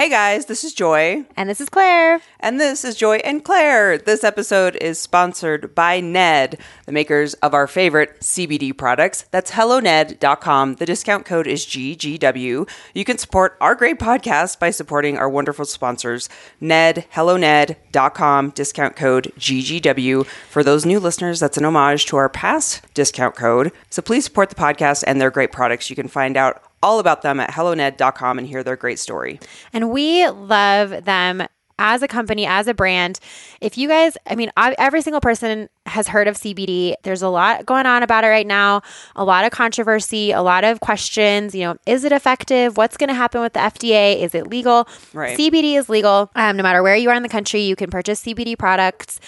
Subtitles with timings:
[0.00, 1.26] Hey guys, this is Joy.
[1.36, 2.22] And this is Claire.
[2.40, 3.98] And this is Joy and Claire.
[3.98, 9.26] This episode is sponsored by Ned, the makers of our favorite CBD products.
[9.30, 10.76] That's helloned.com.
[10.76, 12.66] The discount code is GGW.
[12.94, 16.30] You can support our great podcast by supporting our wonderful sponsors,
[16.62, 20.24] Ned, helloned.com, discount code GGW.
[20.24, 23.70] For those new listeners, that's an homage to our past discount code.
[23.90, 25.90] So please support the podcast and their great products.
[25.90, 29.40] You can find out all about them at helloned.com and hear their great story.
[29.72, 31.46] And we love them
[31.80, 33.18] as a company, as a brand.
[33.60, 36.94] If you guys, I mean, every single person has heard of CBD.
[37.02, 38.82] There's a lot going on about it right now,
[39.16, 41.54] a lot of controversy, a lot of questions.
[41.54, 42.76] You know, is it effective?
[42.76, 44.20] What's going to happen with the FDA?
[44.20, 44.86] Is it legal?
[45.14, 45.36] Right.
[45.36, 46.30] CBD is legal.
[46.36, 49.18] Um, no matter where you are in the country, you can purchase CBD products.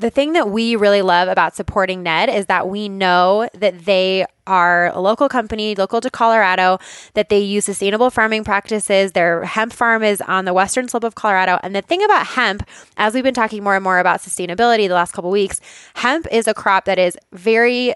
[0.00, 4.24] The thing that we really love about supporting Ned is that we know that they
[4.46, 6.78] are a local company, local to Colorado,
[7.12, 9.12] that they use sustainable farming practices.
[9.12, 11.58] Their hemp farm is on the western slope of Colorado.
[11.62, 14.94] And the thing about hemp, as we've been talking more and more about sustainability the
[14.94, 15.60] last couple weeks,
[15.96, 17.94] hemp is a crop that is very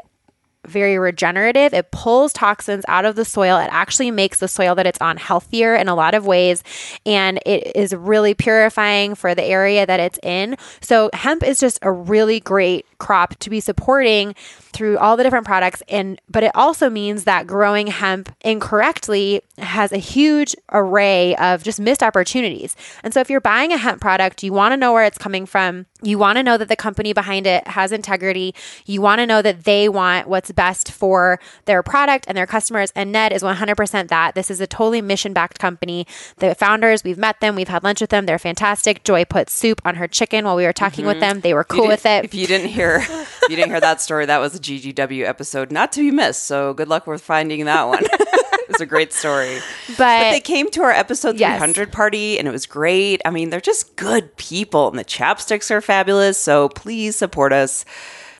[0.67, 1.75] very regenerative.
[1.75, 3.59] It pulls toxins out of the soil.
[3.59, 6.63] It actually makes the soil that it's on healthier in a lot of ways.
[7.07, 10.57] And it is really purifying for the area that it's in.
[10.81, 14.35] So, hemp is just a really great crop to be supporting
[14.75, 19.93] through all the different products and but it also means that growing hemp incorrectly has
[19.93, 22.75] a huge array of just missed opportunities.
[23.03, 25.47] And so if you're buying a hemp product, you want to know where it's coming
[25.47, 25.87] from.
[26.03, 28.55] You want to know that the company behind it has integrity.
[28.85, 32.93] You want to know that they want what's best for their product and their customers.
[32.97, 34.35] And Ned is 100% that.
[34.35, 36.07] This is a totally mission backed company.
[36.39, 38.27] The founders, we've met them, we've had lunch with them.
[38.27, 39.05] They're fantastic.
[39.05, 41.21] Joy put soup on her chicken while we were talking with mm-hmm.
[41.21, 41.41] them.
[41.41, 42.25] They were cool with it.
[42.35, 43.05] If you didn't hear,
[43.49, 44.27] you didn't hear that story.
[44.27, 46.45] That was a GGW episode, not to be missed.
[46.45, 48.03] So good luck with finding that one.
[48.69, 49.59] it's a great story.
[49.99, 51.59] But they came to our episode Yes.
[51.59, 53.21] 300 party, and it was great.
[53.25, 56.39] I mean, they're just good people, and the chapsticks are fabulous.
[56.39, 57.85] So please support us.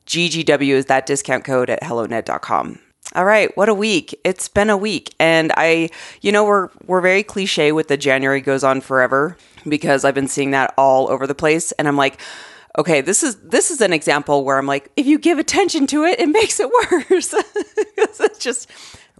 [0.07, 2.79] GGW is that discount code at helloned.com.
[3.13, 4.19] All right, what a week.
[4.23, 5.13] It's been a week.
[5.19, 5.89] And I,
[6.21, 9.37] you know, we're we're very cliche with the January goes on forever
[9.67, 12.19] because I've been seeing that all over the place and I'm like,
[12.79, 16.03] okay, this is this is an example where I'm like, if you give attention to
[16.03, 16.69] it, it makes it
[17.09, 17.33] worse
[17.97, 18.69] it's just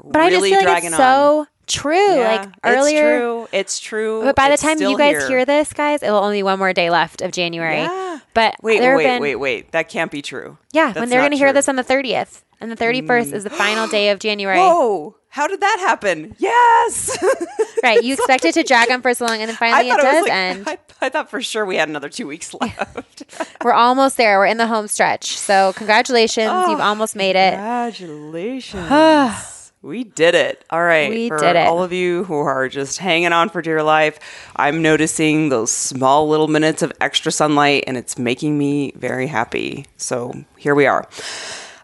[0.04, 1.00] But I just really feel like it's on.
[1.00, 1.96] so true.
[2.16, 3.14] Yeah, like earlier.
[3.16, 3.48] It's true.
[3.52, 4.22] It's true.
[4.24, 5.28] But by the time you guys here.
[5.28, 7.78] hear this, guys, it will only be one more day left of January.
[7.82, 8.20] Yeah.
[8.34, 9.72] But Wait, wait, been, wait, wait.
[9.72, 10.58] That can't be true.
[10.74, 11.50] Yeah, That's when they're going to hear.
[11.50, 11.54] Mm.
[11.54, 12.42] this on the 30th.
[12.62, 14.58] And the 31st is the final day of January.
[14.60, 15.16] Whoa!
[15.30, 16.36] How did that happen?
[16.38, 17.18] Yes.
[17.84, 18.04] Right.
[18.04, 20.32] You expect it to drag on for so long, and then finally it does like-
[20.32, 20.64] end.
[20.68, 23.24] I, I thought for sure we had another two weeks left.
[23.64, 24.40] We're almost there.
[24.40, 25.38] We're in the home stretch.
[25.38, 26.50] So, congratulations.
[26.52, 27.54] Oh, You've almost made it.
[27.54, 28.90] Congratulations.
[29.86, 30.66] we did it.
[30.72, 31.10] All right.
[31.10, 31.68] We for did it.
[31.68, 34.20] all of you who are just hanging on for dear life,
[34.56, 39.86] I'm noticing those small little minutes of extra sunlight and it's making me very happy.
[39.98, 41.08] So here we are.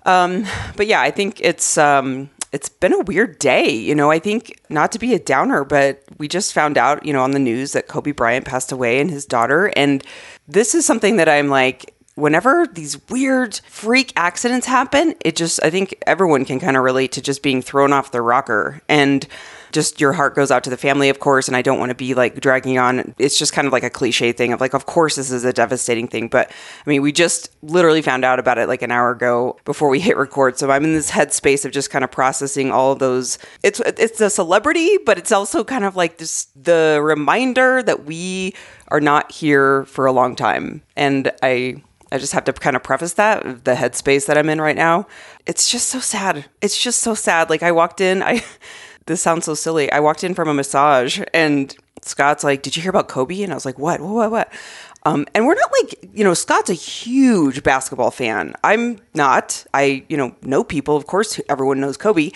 [0.05, 0.45] Um,
[0.75, 3.69] but yeah, I think it's um, it's been a weird day.
[3.69, 7.13] You know, I think not to be a downer, but we just found out, you
[7.13, 9.71] know, on the news that Kobe Bryant passed away and his daughter.
[9.75, 10.03] And
[10.47, 15.69] this is something that I'm like, whenever these weird freak accidents happen, it just I
[15.69, 19.27] think everyone can kind of relate to just being thrown off the rocker and
[19.71, 21.95] just your heart goes out to the family, of course, and I don't want to
[21.95, 23.15] be like dragging on.
[23.17, 25.53] It's just kind of like a cliche thing of like, of course, this is a
[25.53, 26.27] devastating thing.
[26.27, 29.89] But I mean, we just literally found out about it like an hour ago before
[29.89, 30.57] we hit record.
[30.57, 33.37] So I'm in this headspace of just kind of processing all of those.
[33.63, 38.53] It's it's a celebrity, but it's also kind of like this the reminder that we
[38.89, 40.81] are not here for a long time.
[40.97, 44.59] And I I just have to kind of preface that the headspace that I'm in
[44.59, 45.07] right now.
[45.45, 46.45] It's just so sad.
[46.61, 47.49] It's just so sad.
[47.49, 48.43] Like I walked in, I
[49.05, 49.91] this sounds so silly.
[49.91, 53.51] I walked in from a massage and Scott's like, "Did you hear about Kobe?" And
[53.51, 54.01] I was like, "What?
[54.01, 54.13] What?
[54.13, 54.53] What?" what?
[55.03, 58.53] Um, and we're not like, you know, Scott's a huge basketball fan.
[58.63, 59.65] I'm not.
[59.73, 60.95] I, you know, know people.
[60.95, 62.31] Of course, everyone knows Kobe.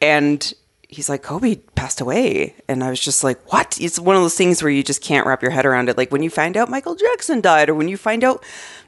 [0.00, 0.52] And
[0.96, 2.54] he's like, Kobe passed away.
[2.68, 3.76] And I was just like, what?
[3.78, 5.98] It's one of those things where you just can't wrap your head around it.
[5.98, 8.42] Like when you find out Michael Jackson died, or when you find out,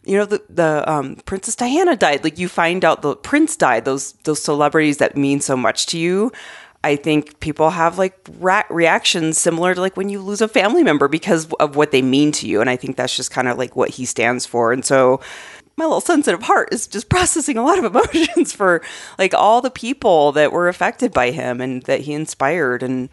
[0.04, 3.84] you know, the, the um, Princess Diana died, like you find out the Prince died,
[3.84, 6.32] those, those celebrities that mean so much to you.
[6.82, 10.82] I think people have like ra- reactions similar to like when you lose a family
[10.82, 12.62] member because of what they mean to you.
[12.62, 14.72] And I think that's just kind of like what he stands for.
[14.72, 15.20] And so
[15.78, 18.82] my little sensitive heart is just processing a lot of emotions for
[19.18, 22.82] like all the people that were affected by him and that he inspired.
[22.82, 23.08] And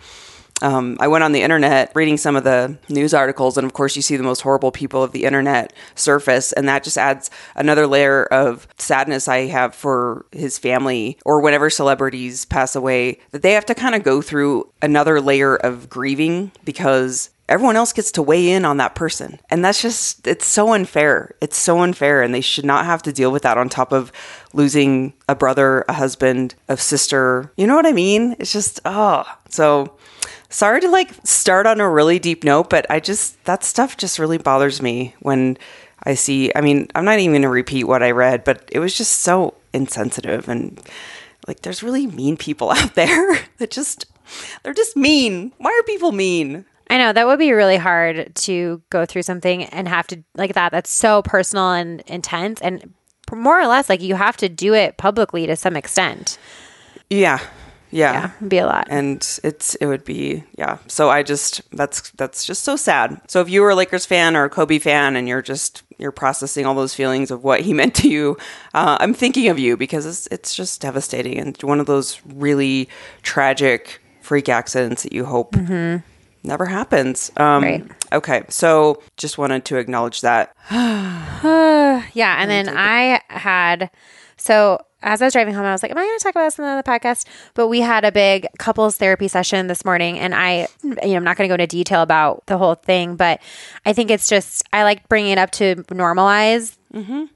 [0.61, 3.95] um, I went on the internet reading some of the news articles, and of course,
[3.95, 7.85] you see the most horrible people of the internet surface, and that just adds another
[7.85, 13.51] layer of sadness I have for his family or whenever celebrities pass away, that they
[13.51, 18.21] have to kind of go through another layer of grieving because everyone else gets to
[18.21, 19.39] weigh in on that person.
[19.49, 21.35] And that's just, it's so unfair.
[21.41, 22.21] It's so unfair.
[22.21, 24.11] And they should not have to deal with that on top of
[24.53, 27.51] losing a brother, a husband, a sister.
[27.55, 28.35] You know what I mean?
[28.39, 29.25] It's just, oh.
[29.49, 29.95] So
[30.49, 34.17] sorry to like start on a really deep note, but I just, that stuff just
[34.17, 35.57] really bothers me when
[36.03, 38.79] I see, I mean, I'm not even going to repeat what I read, but it
[38.79, 40.49] was just so insensitive.
[40.49, 40.81] And
[41.47, 44.07] like, there's really mean people out there that just,
[44.63, 45.51] they're just mean.
[45.57, 46.65] Why are people mean?
[46.89, 50.53] I know that would be really hard to go through something and have to like
[50.53, 50.71] that.
[50.71, 52.93] That's so personal and intense, and
[53.31, 56.37] more or less, like you have to do it publicly to some extent.
[57.09, 57.39] Yeah.
[57.91, 58.11] Yeah.
[58.41, 58.87] Yeah, be a lot.
[58.89, 60.79] And it's it would be yeah.
[60.87, 63.21] So I just that's that's just so sad.
[63.27, 66.11] So if you were a Lakers fan or a Kobe fan and you're just you're
[66.11, 68.37] processing all those feelings of what he meant to you,
[68.73, 72.89] uh, I'm thinking of you because it's it's just devastating and one of those really
[73.21, 75.55] tragic freak accidents that you hope
[76.45, 77.31] never happens.
[77.37, 77.83] Um, Right.
[78.13, 80.55] Okay, so just wanted to acknowledge that.
[82.13, 83.89] Yeah, and then I had
[84.37, 86.45] so as I was driving home, I was like, "Am I going to talk about
[86.45, 90.33] this in the podcast?" But we had a big couples therapy session this morning, and
[90.33, 93.39] I, you know, I'm not going to go into detail about the whole thing, but
[93.85, 96.77] I think it's just I like bringing it up to normalize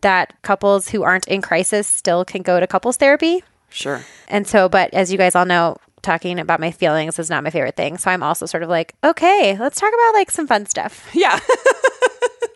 [0.02, 3.44] that couples who aren't in crisis still can go to couples therapy.
[3.70, 4.02] Sure.
[4.30, 7.50] And so, but as you guys all know, talking about my feelings is not my
[7.50, 7.98] favorite thing.
[7.98, 11.08] So I'm also sort of like, okay, let's talk about like some fun stuff.
[11.14, 11.40] Yeah.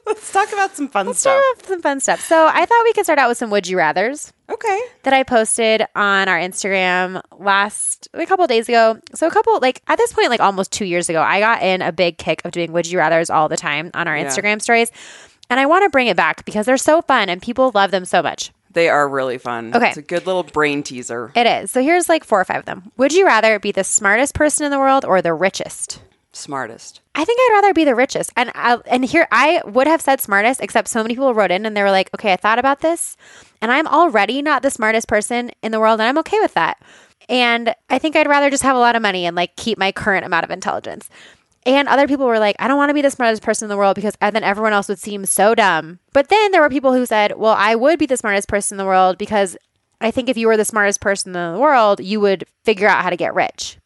[0.06, 1.42] Let's talk about some fun Let's stuff.
[1.42, 2.20] talk about some fun stuff.
[2.22, 4.32] So I thought we could start out with some would you rather's.
[4.52, 4.80] Okay.
[5.04, 9.00] that I posted on our Instagram last a couple days ago.
[9.16, 11.82] So a couple like at this point, like almost two years ago, I got in
[11.82, 14.26] a big kick of doing would you rather's all the time on our Yeah.
[14.26, 14.92] Instagram stories.
[15.50, 18.06] And I want to bring it back because they're so fun and people love them
[18.06, 18.52] so much.
[18.74, 19.76] They are really fun.
[19.76, 19.90] Okay.
[19.90, 21.32] It's a good little brain teaser.
[21.36, 21.72] It is.
[21.72, 22.92] So here's like four or five of them.
[22.98, 26.02] Would you rather be the smartest person in the world or the richest?
[26.32, 27.02] Smartest.
[27.14, 28.32] I think I'd rather be the richest.
[28.36, 31.66] And I, and here I would have said smartest, except so many people wrote in
[31.66, 33.16] and they were like, "Okay, I thought about this,
[33.62, 36.82] and I'm already not the smartest person in the world, and I'm okay with that."
[37.30, 39.92] And I think I'd rather just have a lot of money and like keep my
[39.92, 41.08] current amount of intelligence.
[41.66, 43.78] And other people were like, I don't want to be the smartest person in the
[43.78, 46.00] world because then everyone else would seem so dumb.
[46.12, 48.78] But then there were people who said, Well, I would be the smartest person in
[48.78, 49.56] the world because
[50.02, 53.04] I think if you were the smartest person in the world, you would figure out
[53.04, 53.78] how to get rich.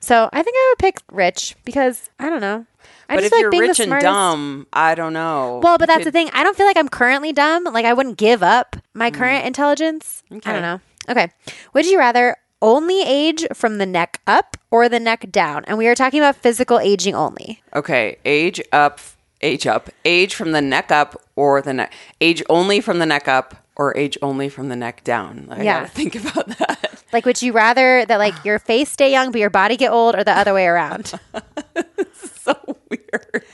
[0.00, 2.66] So I think I would pick rich because I don't know.
[3.08, 5.60] I but just if feel like you're being the rich and dumb, I don't know.
[5.62, 6.30] Well, but that's could- the thing.
[6.34, 7.64] I don't feel like I'm currently dumb.
[7.64, 10.22] Like I wouldn't give up my current intelligence.
[10.30, 10.40] I Mm.
[10.42, 10.80] Don't know.
[11.08, 11.28] Okay.
[11.72, 15.64] Would you rather only age from the neck up or the neck down?
[15.66, 17.62] And we are talking about physical aging only.
[17.76, 19.00] Okay, age up,
[19.42, 23.28] age up, age from the neck up or the neck, age only from the neck
[23.28, 25.48] up or age only from the neck down.
[25.50, 25.80] I Yeah.
[25.80, 26.90] gotta think about that.
[27.14, 30.16] Like, would you rather that like your face stay young but your body get old,
[30.16, 31.06] or the other way around?
[32.42, 32.56] so
[32.90, 33.44] weird.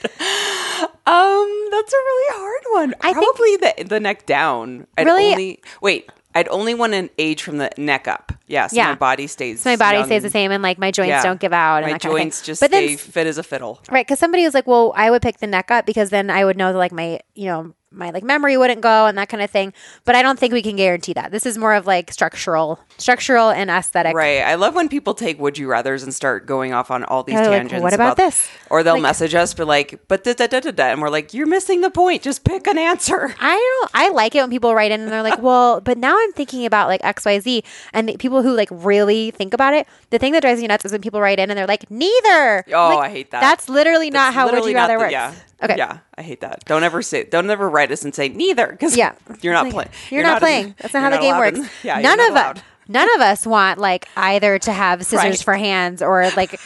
[1.06, 2.94] Um, that's a really hard one.
[3.02, 4.86] I think- Probably the the neck down.
[4.96, 5.30] I'd Really?
[5.32, 6.10] only wait.
[6.34, 8.32] I'd only want an age from the neck up.
[8.46, 8.88] Yeah, so Yeah.
[8.90, 9.60] my body stays.
[9.60, 11.22] So my body stays the same, and like my joints yeah.
[11.22, 13.42] don't give out, and My that kind of joints just but then fit as a
[13.42, 13.80] fiddle.
[13.90, 16.44] Right, because somebody was like, "Well, I would pick the neck up because then I
[16.44, 19.42] would know that like my, you know, my like memory wouldn't go and that kind
[19.42, 19.72] of thing."
[20.04, 21.30] But I don't think we can guarantee that.
[21.32, 24.14] This is more of like structural, structural and aesthetic.
[24.14, 24.40] Right.
[24.42, 27.34] I love when people take would you rather's and start going off on all these
[27.34, 27.82] Yeah, they're like, tangents.
[27.82, 30.70] "What about this?" Or they'll Like- message us, but like, but da da da da
[30.70, 32.22] da, and we're like, you're missing the point.
[32.22, 33.34] Just pick an answer.
[33.40, 33.90] I don't.
[33.94, 36.64] I like it when people write in and they're like, "Well, but now I'm thinking
[36.66, 39.86] about like X Y Z, and the people who like really think about it.
[40.10, 42.64] The thing that drives me nuts is when people write in and they're like, "Neither."
[42.72, 43.40] Oh, Like, I hate that.
[43.40, 45.12] That's literally not That's how would you rather the- works.
[45.12, 45.32] Yeah.
[45.62, 45.74] Okay.
[45.76, 46.64] Yeah, I hate that.
[46.64, 47.24] Don't ever say.
[47.24, 49.12] Don't ever write us and say neither because Yeah.
[49.42, 49.88] you're not Like, playing.
[50.10, 50.74] You're, not, playing.
[50.78, 51.60] That's not how the game works.
[51.84, 52.58] yeah, none of us.
[52.88, 55.38] None of us want like either to have scissors Right.
[55.42, 56.58] for hands or like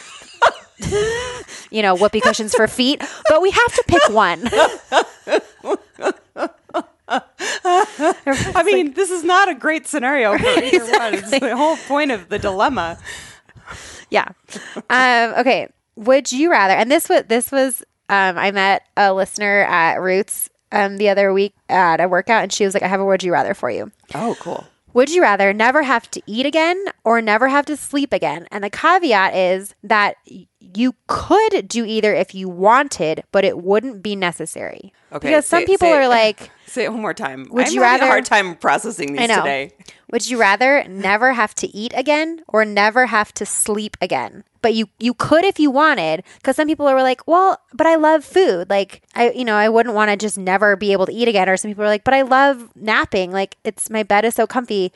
[1.71, 4.47] you know whoopee cushions for feet, but we have to pick one.
[7.07, 11.13] I mean, this is not a great scenario for either one.
[11.13, 12.97] It's the whole point of the dilemma.
[14.09, 14.29] yeah.
[14.89, 15.67] Um, okay.
[15.95, 16.73] Would you rather?
[16.73, 21.33] And this was this was um, I met a listener at Roots um, the other
[21.33, 23.69] week at a workout, and she was like, "I have a would you rather for
[23.69, 24.65] you." Oh, cool.
[24.93, 28.47] Would you rather never have to eat again or never have to sleep again?
[28.49, 30.15] And the caveat is that
[30.61, 34.93] you could do either if you wanted, but it wouldn't be necessary.
[35.11, 37.45] Okay, Because some say- people say- are like, Say it one more time.
[37.51, 39.41] Would I'm you having rather- a hard time processing these I know.
[39.41, 39.71] today?
[40.11, 44.45] would you rather never have to eat again or never have to sleep again?
[44.65, 46.23] But you you could if you wanted.
[46.37, 48.67] Because some people are like, well, but I love food.
[48.67, 51.47] Like I, you know, I wouldn't want to just never be able to eat again.
[51.47, 53.31] Or some people are like, but I love napping.
[53.31, 54.91] Like it's my bed is so comfy.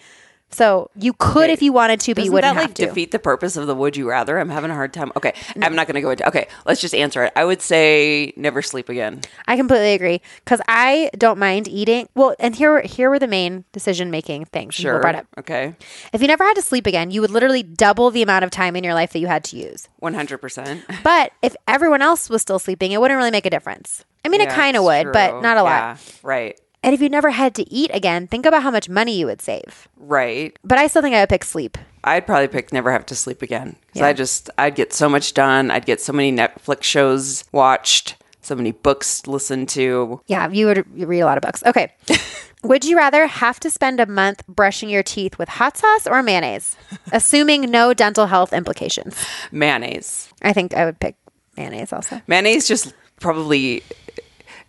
[0.51, 1.53] So you could Okay.
[1.53, 2.87] if you wanted to, but you wouldn't that have like to.
[2.87, 4.39] defeat the purpose of the would you rather?
[4.39, 5.11] I'm having a hard time.
[5.15, 6.27] Okay, I'm not going to go into.
[6.27, 7.33] Okay, let's just answer it.
[7.35, 9.21] I would say never sleep again.
[9.47, 12.09] I completely agree because I don't mind eating.
[12.15, 14.99] Well, and here here were the main decision making things Sure.
[14.99, 15.27] brought up.
[15.37, 15.75] Okay,
[16.13, 18.75] If you never had to sleep again, you would literally double the amount of time
[18.75, 19.87] in your life that you had to use.
[19.99, 20.39] 100.
[20.39, 24.03] percent But if everyone else was still sleeping, it wouldn't really make a difference.
[24.25, 25.99] I mean, it kind of would, but not a lot.
[26.23, 26.59] Right.
[26.81, 29.41] And if you never had to eat again, think about how much money you would
[29.41, 29.87] save.
[29.97, 30.57] Right.
[30.63, 31.77] But I still think I would pick sleep.
[32.03, 34.07] I'd probably pick never have to sleep again because Yeah.
[34.07, 35.71] I just I'd get so much done.
[35.71, 40.21] I'd get so many Netflix shows watched, so many books listened to.
[40.27, 41.61] Yeah, you would read a lot of books.
[41.65, 41.91] Okay.
[42.63, 46.23] would you rather have to spend a month brushing your teeth with hot sauce or
[46.23, 46.77] mayonnaise,
[47.11, 49.21] assuming no dental health implications?
[49.51, 50.29] Mayonnaise.
[50.41, 51.15] I think I would pick
[51.57, 52.21] mayonnaise also.
[52.27, 53.83] Mayonnaise just probably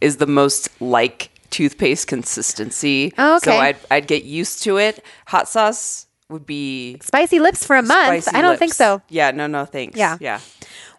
[0.00, 3.12] is the most like toothpaste consistency.
[3.18, 3.50] Oh, okay.
[3.50, 5.04] So I'd I'd get used to it.
[5.26, 8.28] Hot sauce would be Spicy lips for a month?
[8.32, 9.02] I don't think so.
[9.08, 9.98] Yeah, no, no, thanks.
[9.98, 10.16] Yeah.
[10.20, 10.40] Yeah.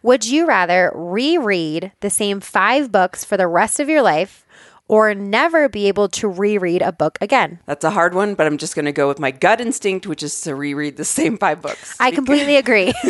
[0.03, 4.46] Would you rather reread the same five books for the rest of your life
[4.88, 7.60] or never be able to reread a book again?
[7.65, 10.24] That's a hard one, but I'm just going to go with my gut instinct, which
[10.24, 11.96] is to reread the same five books.
[12.00, 12.93] I completely agree.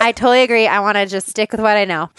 [0.00, 0.66] I totally agree.
[0.66, 2.10] I want to just stick with what I know.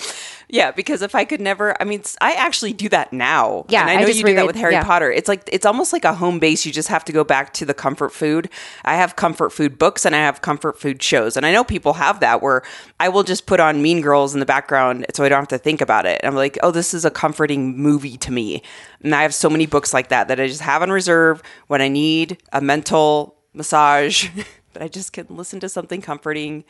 [0.52, 3.66] Yeah, because if I could never, I mean, I actually do that now.
[3.70, 4.84] Yeah, and I I know just you do that with Harry yeah.
[4.84, 5.12] Potter.
[5.12, 6.66] It's like it's almost like a home base.
[6.66, 8.50] You just have to go back to the comfort food.
[8.84, 11.94] I have comfort food books and I have comfort food shows, and I know people
[11.94, 12.64] have that where
[13.00, 15.60] I will just put on Mean Girls in the background so I don't have to
[15.60, 16.20] think about it.
[16.24, 18.64] I'm like, oh, this is a comforting movie to me,
[19.04, 21.82] and I have so many books like that that I just have on reserve when
[21.82, 24.30] I need a mental massage.
[24.74, 26.64] That I just can listen to something comforting.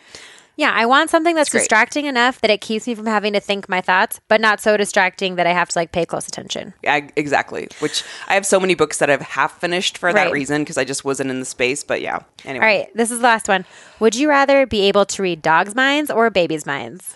[0.60, 3.70] Yeah, I want something that's distracting enough that it keeps me from having to think
[3.70, 6.74] my thoughts, but not so distracting that I have to like pay close attention.
[6.86, 7.70] I, exactly.
[7.80, 10.34] Which I have so many books that I've half finished for that Right.
[10.34, 11.86] reason because I just wasn't in the space.
[11.86, 12.20] But yeah.
[12.44, 12.66] Anyway.
[12.66, 13.63] All right, this is the last one.
[14.01, 17.16] Would you rather be able to read dogs' minds or babies' minds?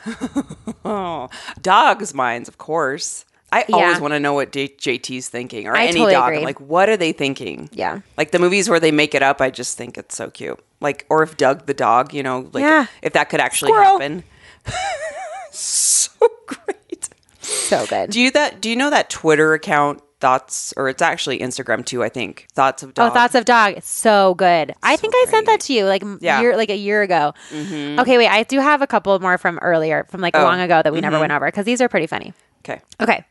[0.86, 1.30] Oh,
[1.62, 3.26] dogs' minds, of course.
[3.52, 6.30] I always want to know what J- JT's thinking or I any totally dog.
[6.30, 6.38] agree.
[6.40, 7.70] I'm like, what are they thinking?
[7.72, 8.00] Yeah.
[8.18, 10.60] Like the movies where they make it up, I just think it's so cute.
[10.84, 12.86] Like, or if Doug the dog, you know, like Yeah.
[13.02, 14.00] if that could actually Squirrel.
[14.00, 14.24] happen.
[15.52, 16.12] so
[16.46, 17.10] great.
[17.42, 18.10] So good.
[18.12, 18.62] Do you that?
[18.62, 20.02] Do you know that Twitter account?
[20.20, 22.02] Thoughts, or it's actually Instagram too.
[22.02, 23.12] I think thoughts of oh, dog.
[23.12, 23.74] Oh, thoughts of dog.
[23.76, 24.74] It's so good.
[24.82, 26.40] I think I sent that to you like Yeah.
[26.40, 27.34] year like a year ago.
[27.50, 28.00] Mm-hmm.
[28.00, 28.30] Okay, wait.
[28.30, 30.44] I do have a couple more from earlier, from like Oh.
[30.44, 31.22] long ago that we never mm-hmm.
[31.24, 32.34] went over because these are pretty funny.
[32.64, 32.82] Okay.
[33.02, 33.26] Okay.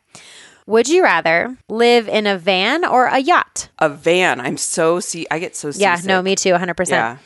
[0.66, 3.68] Would you rather live in a van or a yacht?
[3.78, 4.40] A van.
[4.40, 5.26] I'm so see.
[5.30, 5.82] I get so seasick.
[5.82, 6.88] Yeah, no, me too, 100%.
[6.88, 7.18] Yeah.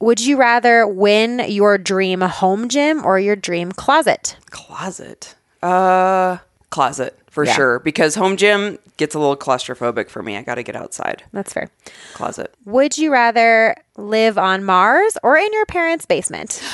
[0.00, 4.36] Would you rather win your dream home gym or your dream closet?
[4.50, 5.34] Closet.
[5.62, 6.38] Uh,
[6.70, 7.52] closet for Yeah.
[7.54, 7.78] sure.
[7.80, 10.36] Because home gym gets a little claustrophobic for me.
[10.36, 11.22] I got to get outside.
[11.32, 11.68] That's fair.
[12.14, 12.54] Closet.
[12.64, 16.62] Would you rather live on Mars or in your parents' basement?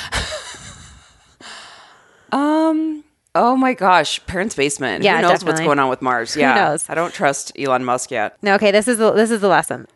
[2.31, 3.05] Um.
[3.39, 5.03] Oh my gosh, parents' basement.
[5.03, 6.35] Yeah, Who knows what's going on with Mars?
[6.35, 6.55] Yeah.
[6.55, 6.89] knows?
[6.89, 8.35] I don't trust Elon Musk yet.
[8.41, 9.87] No, okay, this is the, this is the lesson.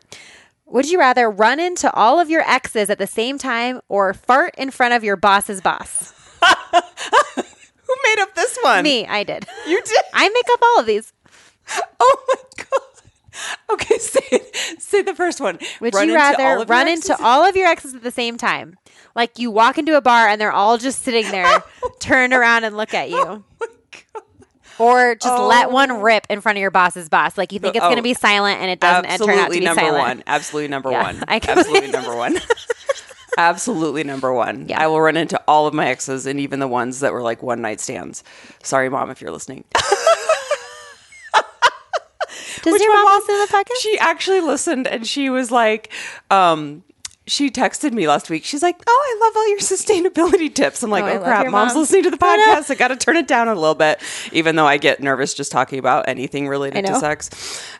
[0.68, 4.54] Would you rather run into all of your exes at the same time or fart
[4.58, 6.14] in front of your boss's boss?
[6.42, 8.84] Who made up this one?
[8.84, 9.46] Me, I did.
[9.68, 10.02] You did.
[10.14, 11.12] I make up all of these.
[12.00, 13.74] Oh my god.
[13.74, 14.42] Okay, say.
[14.80, 15.58] Say the first one.
[15.80, 17.10] Would Run you rather your run exes?
[17.10, 18.78] into all of your exes at the same time?
[19.16, 21.64] Like you walk into a bar and they're all just sitting there,
[22.00, 23.18] turn around and look at you.
[23.18, 23.44] Oh.
[24.80, 25.72] Or just let Oh.
[25.72, 27.38] one rip in front of your boss's boss.
[27.38, 27.88] Like you think it's Oh.
[27.88, 30.02] going to be silent and it doesn't and turn out to Absolutely be number silent.
[30.04, 30.24] one.
[30.26, 31.24] Absolutely number Yeah, one.
[31.28, 32.38] I Absolutely number one.
[33.38, 34.68] Absolutely number one.
[34.68, 34.82] Yeah.
[34.82, 37.44] I will run into all of my exes and even the ones that were like
[37.44, 38.24] one night stands.
[38.64, 39.64] Sorry, mom, if you're listening.
[42.64, 43.82] Does Which your my mom listen to the podcast?
[43.82, 45.92] She actually listened and she was like,
[46.30, 46.84] um,
[47.32, 48.44] she texted me last week.
[48.44, 51.74] She's like, "Oh, I love all your sustainability tips." I'm like, Oh, "Oh, crap, mom's
[51.74, 52.70] mom." listening to the I podcast.
[52.70, 54.02] I got to turn it down a little bit."
[54.34, 57.30] Even though I get nervous just talking about anything related to sex.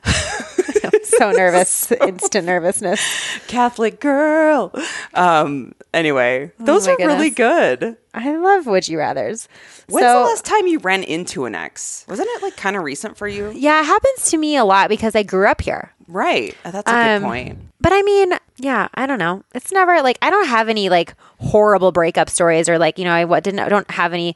[1.04, 3.02] so nervous, instant nervousness.
[3.48, 4.72] Catholic girl.
[5.14, 5.74] Um.
[5.94, 7.98] Anyway, those Oh are really good.
[8.14, 9.48] I love would you rather's.
[9.88, 12.06] When's so, the last time you ran into an ex?
[12.10, 13.52] Wasn't it like kind of recent for you?
[13.56, 15.94] yeah, it happens to me a lot because I grew up here.
[16.08, 16.56] Right.
[16.66, 17.60] Uh, That's a Um, good point.
[17.80, 19.44] But I mean, yeah, I don't know.
[19.56, 23.14] It's never like I don't have any like horrible breakup stories or like you know
[23.14, 24.36] I what didn't I don't have any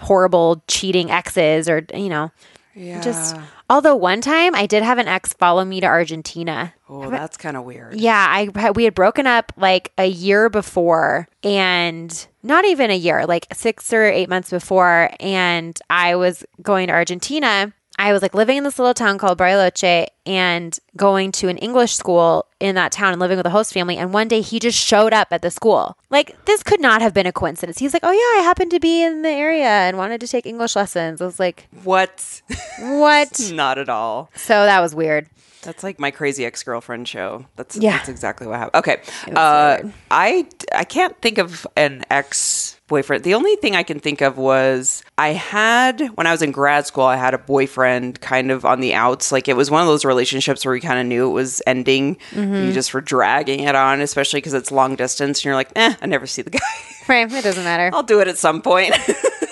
[0.00, 2.32] horrible cheating exes or you know
[2.76, 3.42] Just Yeah.
[3.68, 6.72] although one time I did have an ex follow me to Argentina.
[6.88, 7.94] Oh, that's kind of weird.
[8.00, 13.26] Yeah, I we had broken up like a year before and not even a year,
[13.26, 17.72] like 6 or 8 months before and I was going to Argentina.
[18.00, 21.94] I was like living in this little town called Bariloche and going to an English
[21.94, 24.78] school in that town and living with a host family and one day he just
[24.78, 25.98] showed up at the school.
[26.08, 27.78] Like this could not have been a coincidence.
[27.78, 30.46] He's like, "Oh yeah, I happened to be in the area and wanted to take
[30.46, 32.40] English lessons." I was like, What?
[32.78, 34.30] "What?" Not at all.
[34.34, 35.28] so that was weird.
[35.62, 37.46] That's like my crazy ex girlfriend show.
[37.56, 37.98] That's Yeah.
[37.98, 38.76] That's exactly what happened.
[38.76, 39.00] Okay.
[39.34, 39.78] Uh.
[40.10, 43.24] I I can't think of an ex boyfriend.
[43.24, 46.86] The only thing I can think of was I had when I was in grad
[46.86, 47.04] school.
[47.04, 49.30] I had a boyfriend kind of on the outs.
[49.32, 52.16] Like it was one of those relationships where we kind of knew it was ending.
[52.32, 52.66] Mm-hmm.
[52.66, 55.94] You just were dragging it on, especially because it's long distance, and you're like, eh,
[56.00, 56.58] I never see the guy.
[57.08, 57.90] Right, it doesn't matter.
[57.94, 58.94] I'll do it at some point.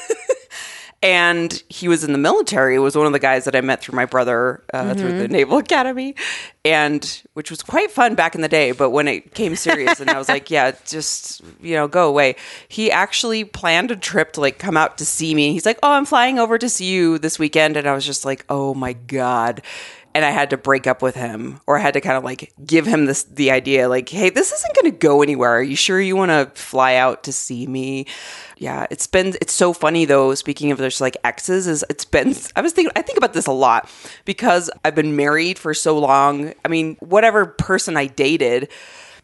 [1.03, 2.75] and he was in the military.
[2.75, 5.19] It was one of the guys that I met through my brother uh, through Mm-hmm.
[5.19, 6.15] the Naval Academy,
[6.65, 8.73] and which was quite fun back in the day.
[8.73, 12.37] But when it came serious, and I was like, "Yeah, just you know, go away."
[12.69, 15.53] He actually planned a trip to like come out to see me.
[15.53, 18.25] He's like, "Oh, I'm flying over to see you this weekend," and I was just
[18.25, 19.63] like, "Oh my god."
[20.19, 22.53] And I had to break up with him, or I had to kind of like
[22.67, 25.59] give him this the idea, like, "Hey, this isn't going to go anywhere.
[25.59, 28.05] Are you sure you want to fly out to see me?"
[28.57, 30.35] Yeah, it's been it's so funny though.
[30.35, 33.47] Speaking of there's like exes, is it's been I was thinking I think about this
[33.47, 33.89] a lot
[34.25, 36.53] because I've been married for so long.
[36.65, 38.71] I mean, whatever person I dated,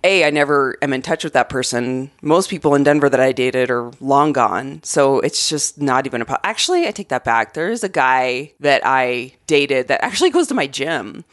[0.04, 2.10] a I never am in touch with that person.
[2.22, 6.22] Most people in Denver that I dated are long gone, so it's just not even
[6.22, 6.24] a.
[6.24, 7.54] Po- actually, I take that back.
[7.54, 11.24] There is a guy that I dated that actually goes to my gym.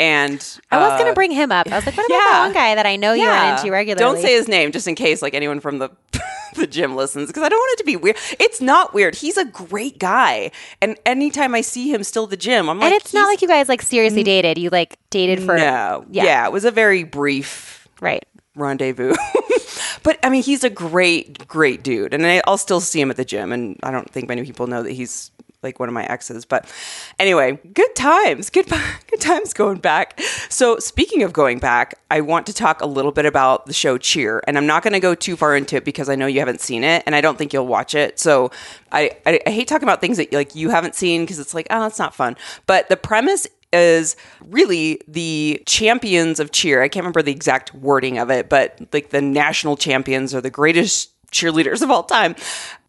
[0.00, 0.36] And
[0.70, 1.66] I was uh, gonna bring him up.
[1.66, 2.30] I was like, what about yeah.
[2.30, 3.98] that one guy that I know you run into regularly?
[3.98, 5.90] don't say his name just in case like anyone from the
[6.54, 8.16] the gym listens because I don't want it to be weird.
[8.38, 9.16] It's not weird.
[9.16, 12.92] He's a great guy, and anytime I see him still at the gym, I'm like,
[12.92, 14.56] and it's not like you guys like seriously dated.
[14.56, 16.46] You like dated for no, yeah, yeah.
[16.46, 18.26] it was a very brief right.
[18.54, 19.14] rendezvous.
[20.02, 23.16] but I mean, he's a great, great dude, and I, I'll still see him at
[23.16, 23.52] the gym.
[23.52, 25.30] And I don't think many people know that he's
[25.62, 26.44] like one of my exes.
[26.44, 26.72] But
[27.18, 28.66] anyway, good times, good
[29.10, 30.20] good times going back.
[30.48, 33.98] So speaking of going back, I want to talk a little bit about the show
[33.98, 36.40] Cheer, and I'm not going to go too far into it because I know you
[36.40, 38.18] haven't seen it, and I don't think you'll watch it.
[38.18, 38.50] So
[38.92, 41.66] I I, I hate talking about things that like you haven't seen because it's like
[41.70, 42.36] oh, it's not fun.
[42.66, 46.82] But the premise is really the champions of cheer.
[46.82, 50.50] I can't remember the exact wording of it, but like the national champions or the
[50.50, 52.34] greatest cheerleaders of all time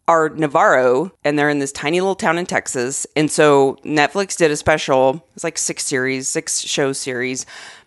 [0.08, 3.06] are Navarro and they're in this tiny little town in Texas.
[3.14, 7.46] And so Netflix did a special, it's like six series, six show series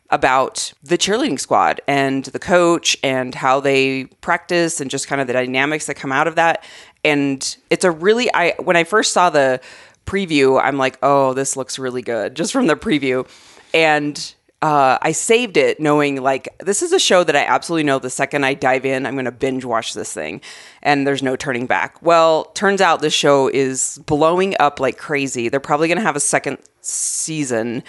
[0.10, 5.28] about the cheerleading squad and the coach and how they practice and just kind of
[5.28, 6.64] the dynamics that come out of that.
[7.04, 9.60] And it's a really I when I first saw the
[10.06, 13.28] preview, I'm like, oh, this looks really good just from the preview.
[13.74, 18.00] And uh, I saved it knowing like this is a show that I absolutely know
[18.00, 20.40] the second I dive in, I'm going to binge watch this thing
[20.82, 22.02] and there's no turning back.
[22.02, 25.50] Well, turns out this show is blowing up like crazy.
[25.50, 27.84] They're probably going to have a second season.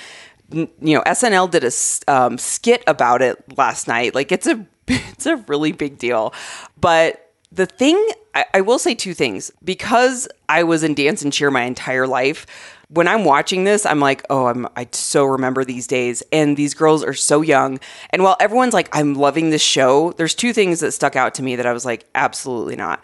[0.53, 4.15] N- You know, SNL did a um, skit about it last night.
[4.15, 6.35] Like it's a it's a really big deal.
[6.81, 7.24] But
[7.55, 7.97] the thing
[8.35, 12.07] I, I will say two things because I was in dance and cheer my entire
[12.07, 12.47] life.
[12.89, 16.75] When I'm watching this, I'm like, oh, I'm I so remember these days, and these
[16.75, 17.81] girls are so young.
[18.11, 21.43] And while everyone's like, I'm loving this show, there's two things that stuck out to
[21.43, 23.03] me that I was like, absolutely not.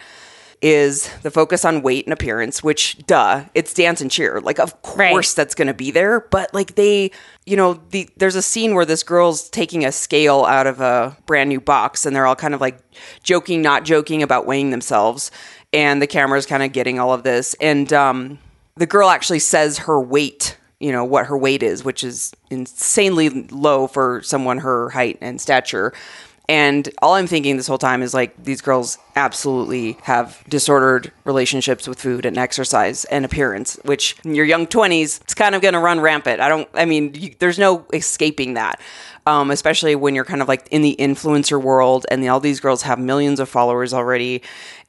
[0.62, 4.42] Is the focus on weight and appearance, which, duh, it's dance and cheer.
[4.42, 5.10] Like, of Right.
[5.10, 6.20] course that's going to be there.
[6.20, 7.12] But like they,
[7.46, 11.16] you know, the there's a scene where this girl's taking a scale out of a
[11.24, 12.78] brand new box, and they're all kind of like
[13.22, 15.30] joking, not joking about weighing themselves,
[15.72, 18.38] and the camera's kind of getting all of this, and um,
[18.76, 20.58] the girl actually says her weight.
[20.78, 25.40] You know what her weight is, which is insanely low for someone her height and
[25.40, 25.92] stature.
[26.50, 31.86] And all I'm thinking this whole time is like these girls absolutely have disordered relationships
[31.86, 35.74] with food and exercise and appearance, which in your young 20s, it's kind of going
[35.74, 36.40] to run rampant.
[36.40, 38.80] I don't, I mean, you, there's no escaping that.
[39.26, 42.58] Um, especially when you're kind of like in the influencer world and the, all these
[42.58, 44.42] girls have millions of followers already.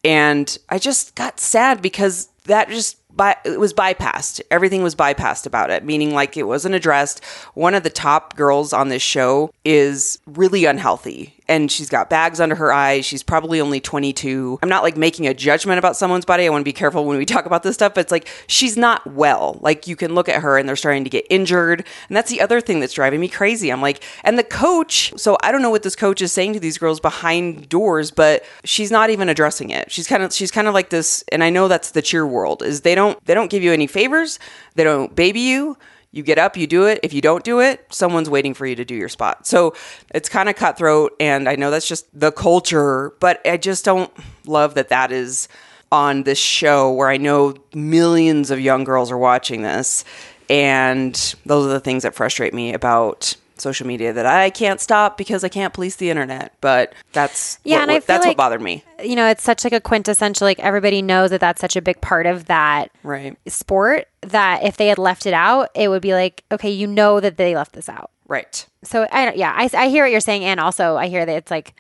[0.04, 2.98] And I just got sad because that just
[3.46, 4.42] it was bypassed.
[4.50, 7.24] Everything was bypassed about it, meaning like it wasn't addressed.
[7.54, 12.40] One of the top girls on this show is really unhealthy and she's got bags
[12.40, 13.06] under her eyes.
[13.06, 14.60] She's probably only 22.
[14.62, 16.46] I'm not like making a judgment about someone's body.
[16.46, 18.78] I want to be careful when we talk about this stuff, but it's like she's
[18.78, 19.58] not well.
[19.62, 21.86] Like you can look at her and they're starting to get injured.
[22.08, 23.72] And that's the other thing that's driving me crazy.
[23.72, 26.60] I'm like, and the coach, so I don't know what this coach is saying to
[26.60, 29.92] these girls behind doors, but she's not even addressing it.
[29.92, 32.64] She's kind of she's kind of like this and I know that's the cheer world
[32.64, 34.40] is they don't they don't give you any favors.
[34.76, 35.78] They don't baby you
[36.12, 37.00] you get up, you do it.
[37.04, 39.48] If you don't do it, someone's waiting for you to do your spot.
[39.48, 39.74] So
[40.14, 41.16] it's kind of cutthroat.
[41.20, 44.12] And I know that's just the culture, but I just don't
[44.46, 45.48] love that that is
[45.92, 50.04] on this show where I know millions of young girls are watching this.
[50.50, 51.14] And
[51.46, 55.44] those are the things that frustrate me about social media that I can't stop because
[55.44, 56.54] I can't police the internet.
[56.62, 58.84] But that's Yeah, what, and I what- that's like- what bothered me.
[59.04, 62.02] You know, it's such like a quintessential like everybody knows that that's such a big
[62.02, 63.38] part of that Right.
[63.48, 67.20] sport that if they had left it out, it would be like, okay, you know
[67.20, 68.12] that they left this out.
[68.28, 68.66] Right.
[68.84, 71.52] So I yeah, I, I hear what you're saying, and also I hear that it's
[71.52, 71.74] like,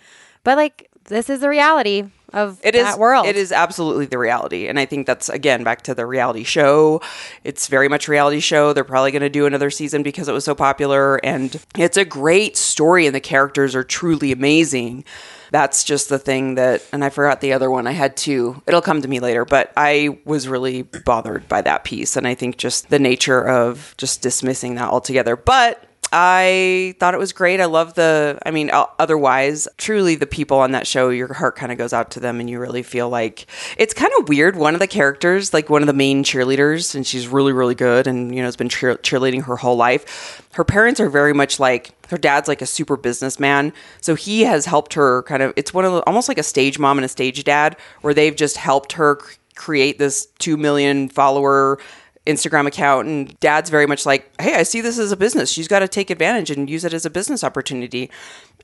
[0.44, 3.26] but like this is the reality of It is that world.
[3.26, 7.02] It is absolutely the reality, and I think that's again back to the reality show.
[7.44, 8.74] It's very much reality show.
[8.74, 12.06] They're probably going to do another season because it was so popular, and it's a
[12.06, 15.04] great story, and the characters are truly amazing.
[15.52, 17.86] That's just the thing that, and I forgot the other one.
[17.86, 18.62] I had two.
[18.65, 22.36] It'll come to me later, but I was really bothered by that piece, and I
[22.36, 25.36] think just the nature of just dismissing that altogether.
[25.36, 27.62] But I thought it was great.
[27.62, 31.71] I love the, I mean, otherwise, truly the people on that show, your heart kind
[31.71, 33.45] of goes out to them and you really feel like
[33.78, 34.58] it's kind of weird.
[34.58, 38.08] One of the characters, like one of the main cheerleaders, and she's really, really good
[38.08, 40.45] and, you know, has been cheer- cheerleading her whole life.
[40.54, 43.71] Her parents are very much like, her dad's like a super businessman.
[44.02, 46.78] So he has helped her kind of, it's one of the, almost like a stage
[46.78, 49.17] mom and a stage dad where they've just helped her
[49.56, 51.78] create this 2 million follower
[52.28, 55.50] Instagram account and dad's very much like, "Hey, I see this as a business.
[55.50, 58.12] She's got to take advantage and use it as a business opportunity."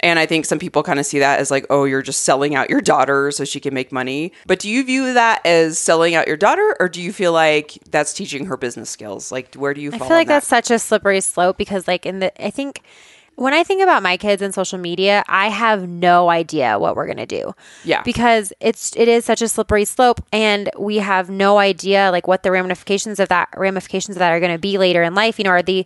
[0.01, 2.53] And I think some people kind of see that as like, "Oh, you're just selling
[2.53, 6.13] out your daughter so she can make money." But do you view that as selling
[6.13, 9.31] out your daughter or do you feel like that's teaching her business skills?
[9.31, 10.35] Like where do you I feel like that?
[10.35, 12.81] that's such a slippery slope because, like, in the, I think
[13.37, 17.05] when I think about my kids and social media, I have no idea what we're
[17.05, 17.53] gonna do.
[17.85, 18.01] Yeah.
[18.03, 22.43] because it's it is such a slippery slope, and we have no idea like what
[22.43, 25.37] the ramifications of that ramifications of that are gonna be later in life.
[25.37, 25.85] You know, are the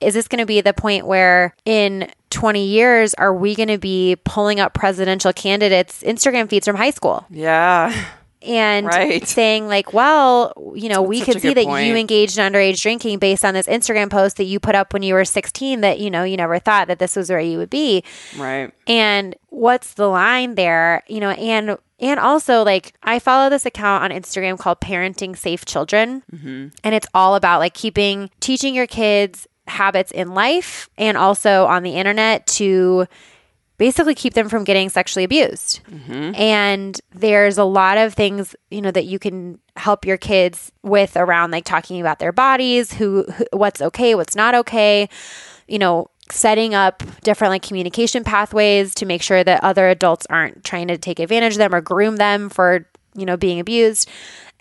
[0.00, 4.16] is this gonna be the point where in 20 years are we going to be
[4.24, 7.94] pulling up presidential candidates Instagram feeds from high school yeah.
[8.44, 9.26] and Right.
[9.26, 11.86] saying like, well, you know, we such could see that point.
[11.86, 15.02] you engaged in underage drinking based on this Instagram post that you put up when
[15.02, 17.70] you were 16 that, you know, you never thought that this was where you would
[17.70, 18.02] be.
[18.36, 18.72] Right.
[18.86, 21.02] And what's the line there?
[21.08, 25.64] You know, and and also like I follow this account on Instagram called Parenting Safe
[25.64, 26.22] Children.
[26.34, 26.68] Mm-hmm.
[26.82, 31.84] And it's all about like keeping teaching your kids habits in life and also on
[31.84, 33.06] the internet to
[33.78, 35.80] basically keep them from getting sexually abused.
[35.90, 36.34] Mm-hmm.
[36.34, 41.16] And there's a lot of things, you know, that you can help your kids with
[41.16, 45.08] around like talking about their bodies, who, who what's okay, what's not okay,
[45.66, 50.64] you know, setting up different like communication pathways to make sure that other adults aren't
[50.64, 54.08] trying to take advantage of them or groom them for, you know, being abused.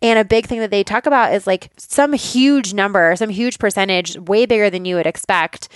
[0.02, 3.60] And a big thing that they talk about is like some huge number, some huge
[3.60, 5.70] percentage, way bigger than you would expect,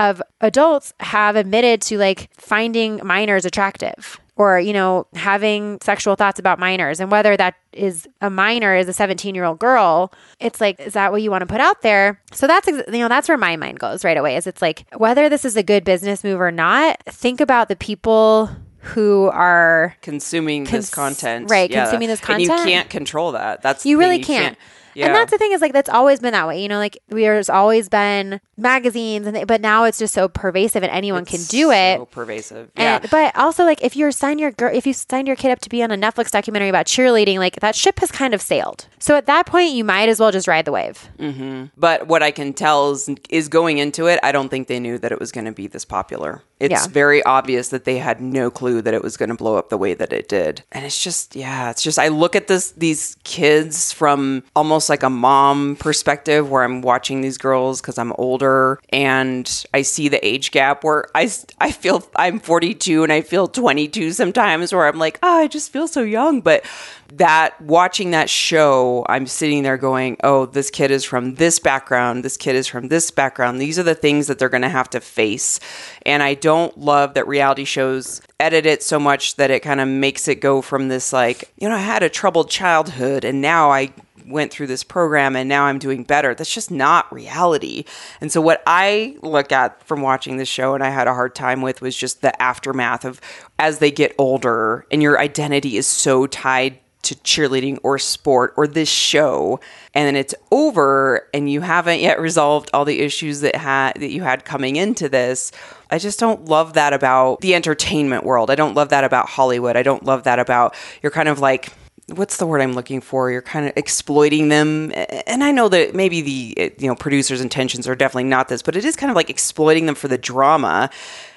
[0.00, 6.38] of adults have admitted to like finding minors attractive or you know having sexual thoughts
[6.40, 10.10] about minors and whether that is a minor is a 17 year old girl
[10.40, 13.08] it's like is that what you want to put out there so that's you know
[13.08, 15.84] that's where my mind goes right away is it's like whether this is a good
[15.84, 18.48] business move or not think about the people
[18.82, 21.50] who are Consuming Cons- this content.
[21.50, 22.50] right, consuming this content.
[22.50, 23.60] And you can't control that.
[23.60, 24.58] That's you really thing, can't.
[24.94, 25.06] Yeah.
[25.06, 26.62] And that's the thing is like that's always been that way.
[26.62, 30.82] You know, like there's always been magazines and they, but now it's just so pervasive
[30.82, 31.98] and anyone can do it.
[31.98, 32.70] So pervasive.
[32.76, 33.00] Yeah.
[33.00, 35.60] And, but also like if you're sign your girl if you signed your kid up
[35.60, 38.86] to be on a Netflix documentary about cheerleading, like that ship has kind of sailed.
[38.98, 41.08] So at that point you might as well just ride the wave.
[41.18, 41.66] Mm-hmm.
[41.76, 44.98] But what I can tell is, is going into it, I don't think they knew
[44.98, 46.42] that it was going to be this popular.
[46.60, 46.86] It's Yeah.
[46.88, 49.78] very obvious that they had no clue that it was going to blow up the
[49.78, 50.62] way that it did.
[50.70, 55.02] And it's just, yeah, it's just I look at this these kids from almost like
[55.02, 60.24] a mom perspective where I'm watching these girls cuz I'm older and I see the
[60.26, 64.98] age gap where I I feel I'm 42 and I feel 22 sometimes where I'm
[64.98, 66.64] like, "Oh, I just feel so young." But
[67.12, 72.24] that watching that show, I'm sitting there going, "Oh, this kid is from this background.
[72.24, 73.60] This kid is from this background.
[73.60, 75.60] These are the things that they're going to have to face."
[76.06, 79.86] And I don't love that reality shows edit it so much that it kind of
[79.86, 83.70] makes it go from this like, you know, I had a troubled childhood and now
[83.70, 83.92] I
[84.26, 86.34] went through this program and now I'm doing better.
[86.34, 87.84] That's just not reality.
[88.20, 91.34] And so what I look at from watching this show and I had a hard
[91.34, 93.20] time with was just the aftermath of
[93.58, 98.66] as they get older and your identity is so tied to cheerleading or sport or
[98.66, 99.58] this show
[99.94, 104.10] and then it's over and you haven't yet resolved all the issues that had that
[104.10, 105.50] you had coming into this.
[105.90, 108.50] I just don't love that about the entertainment world.
[108.50, 109.76] I don't love that about hollywood.
[109.76, 111.72] I don't love that about you're kind of like
[112.14, 113.30] what's the word I'm looking for?
[113.30, 117.88] You're kind of exploiting them, and I know that maybe the you know producers' intentions
[117.88, 120.90] are definitely not this, but it is kind of like exploiting them for the drama,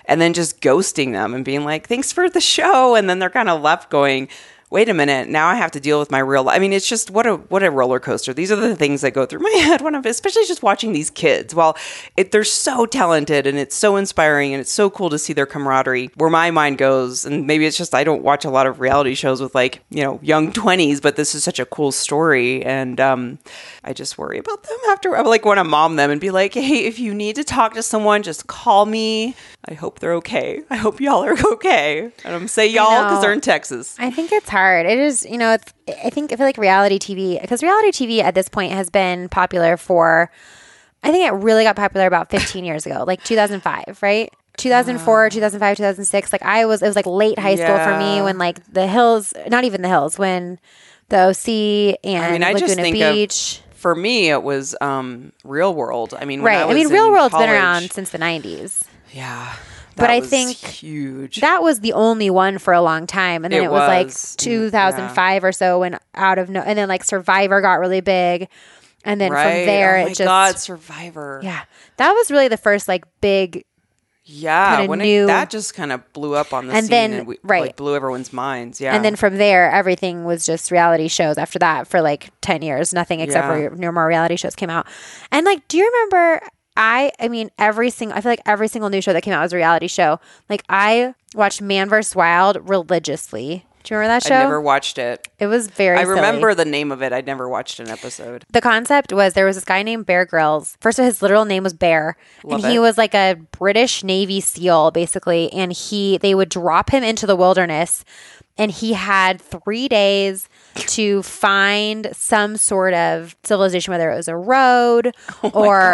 [0.06, 3.30] and then just ghosting them and being like, "Thanks for the show," and then they're
[3.30, 4.28] kind of left going,
[4.74, 6.56] wait a minute, now I have to deal with my real life.
[6.56, 8.34] I mean, it's just what a what a roller coaster.
[8.34, 11.12] These are the things that go through my head when I'm especially just watching these
[11.12, 11.54] kids.
[11.54, 11.78] While
[12.18, 15.46] it, they're so talented and it's so inspiring and it's so cool to see their
[15.46, 16.10] camaraderie.
[16.16, 19.14] Where my mind goes, and maybe it's just I don't watch a lot of reality
[19.14, 23.00] shows with like you know young twenties, but this is such a cool story, and
[23.00, 23.38] um,
[23.84, 25.16] I just worry about them after.
[25.16, 27.76] I like want to mom them and be like, hey, if you need to talk
[27.76, 29.36] to someone, just call me.
[29.66, 30.62] I hope they're okay.
[30.72, 32.12] I hope y'all are okay.
[32.26, 33.96] And I'm say y'all because they're in Texas.
[34.00, 34.63] I think it's hard.
[34.72, 38.24] It is, you know, it's, I think I feel like reality TV because reality TV
[38.24, 40.32] at this point has been popular for.
[41.06, 44.34] I think it really got popular about 15 years ago, like 2005, right?
[44.56, 46.32] 2004, 2005, 2006.
[46.32, 49.34] Like I was, it was like late high school for me when like the hills,
[49.50, 50.60] not even the hills, when
[51.10, 53.58] the OC and I mean, I just Laguna Beach.
[53.70, 56.14] of for me it was um, Real World.
[56.18, 56.62] I mean, when right.
[56.62, 58.86] I, was mean, Real World's been around since the 90s.
[59.12, 59.54] Yeah,
[59.96, 61.42] But I think huge.
[61.42, 64.08] That was the only one for a long time, and then It it, was, like
[64.08, 64.16] was.
[64.16, 68.48] Mm, 2005 or so when out of no, and then like Survivor got really big,
[69.06, 69.44] and then right?
[69.44, 71.40] from there oh my it just God, Survivor.
[71.44, 71.64] yeah,
[71.98, 73.66] that was really the first like big
[74.26, 74.86] yeah.
[74.88, 77.28] When new- it, that just kind of blew up on the And scene then- and
[77.28, 77.62] we, right.
[77.64, 78.80] like blew everyone's minds.
[78.80, 82.62] Yeah, And then from there, everything was just reality shows after that for like 10
[82.62, 82.94] years.
[82.94, 83.68] Nothing except Yeah.
[83.70, 84.88] for no more reality shows came out.
[85.30, 86.42] And like, do you remember?
[86.76, 89.42] I, I mean, every single, I feel like every single new show that came out
[89.42, 90.20] was a reality show.
[90.50, 92.16] Like, I watched Man vs.
[92.16, 93.66] Wild religiously.
[93.84, 94.36] Do you remember that show?
[94.36, 95.28] I never watched it.
[95.40, 96.16] it was very I silly.
[96.16, 97.12] remember the name of it.
[97.12, 98.46] I'd never watched an episode.
[98.50, 100.78] The concept was there was this guy named Bear Grylls.
[100.80, 104.40] First of his literal name was Bear, Love and he was like a British Navy
[104.40, 105.52] SEAL, basically.
[105.52, 108.06] And he they would drop him into the wilderness,
[108.58, 114.36] and he had three days to find some sort of civilization, whether it was a
[114.36, 115.08] road
[115.44, 115.52] or Oh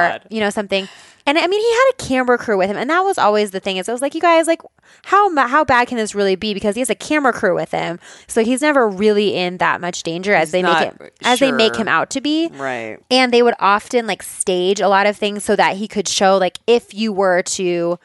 [0.10, 0.22] God.
[0.30, 0.88] you know something.
[1.26, 3.60] And I mean, he had a camera crew with him, and that was always the
[3.60, 3.78] thing.
[3.78, 4.62] Is I was like, you guys, like,
[5.04, 6.56] how how bad can this really be?
[6.56, 10.02] Because he has a camera crew with him, so he's never really in that much
[10.02, 12.48] danger as they make it as they make him out to be.
[12.48, 12.98] Right.
[13.12, 16.38] And they would often like stage a lot of things so that he could show
[16.38, 18.00] like if you were to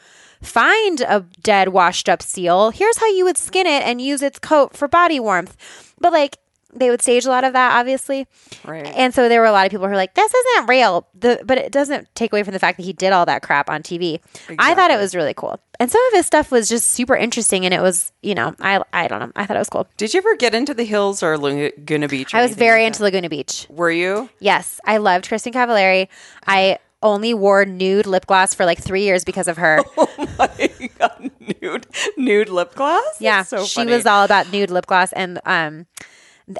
[0.46, 4.38] find a dead washed up seal, here's how you would skin it and use its
[4.38, 5.56] coat for body warmth.
[5.98, 6.38] But like
[6.74, 8.26] they would stage a lot of that obviously.
[8.64, 8.86] Right.
[8.86, 11.06] And so there were a lot of people who were like this isn't real.
[11.14, 13.70] The but it doesn't take away from the fact that he did all that crap
[13.70, 14.20] on TV.
[14.58, 15.60] I thought it was really cool.
[15.80, 18.82] And some of his stuff was just super interesting and it was, you know, I
[18.92, 19.32] I don't know.
[19.36, 19.88] I thought it was cool.
[19.96, 22.34] Did you ever get into the hills or Laguna Beach?
[22.34, 23.66] or I was very like into Laguna Beach.
[23.70, 24.28] Were you?
[24.40, 26.08] Yes, I loved Kristin Cavallari.
[26.46, 29.78] I only wore nude lip gloss for like three years because of her.
[29.96, 31.30] Oh my god,
[31.62, 31.86] nude,
[32.16, 33.04] nude lip gloss.
[33.20, 33.92] yeah, so she funny.
[33.92, 35.86] was all about nude lip gloss, and um,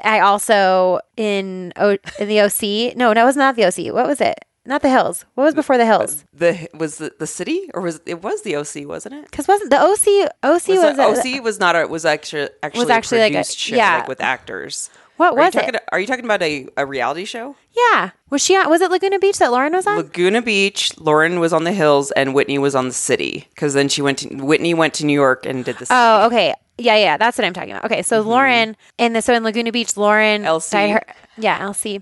[0.03, 2.95] I also in o- in the OC.
[2.95, 3.93] No, that was not the OC.
[3.93, 4.45] What was it?
[4.67, 5.25] Not the Hills.
[5.35, 6.23] What was before the Hills?
[6.33, 9.25] the was the, the city or was it was the OC, wasn't it?
[9.29, 10.31] Because wasn't the OC?
[10.41, 13.29] OC was, Was was it- OC was not a was actually actually Was actually a
[13.29, 13.97] like a- yeah.
[13.99, 14.89] like with actors.
[15.17, 15.59] What Are you was it?
[15.59, 17.55] talking, Are you talking about a, a reality show?
[17.75, 18.11] yeah.
[18.29, 18.69] Was she on?
[18.69, 19.97] Was it Laguna Beach that Lauren was on?
[19.97, 20.97] Laguna Beach.
[20.97, 23.47] Lauren was on the hills, and Whitney was on the city.
[23.49, 25.83] Because then she went to Whitney went to New York and did the.
[25.83, 25.93] Oh, city.
[25.93, 26.53] Oh, okay.
[26.77, 27.85] Yeah, yeah, that's what I'm talking about.
[27.85, 28.29] Okay, so mm-hmm.
[28.29, 31.01] Lauren in the so in Laguna Beach, Lauren her
[31.37, 32.01] yeah, LC.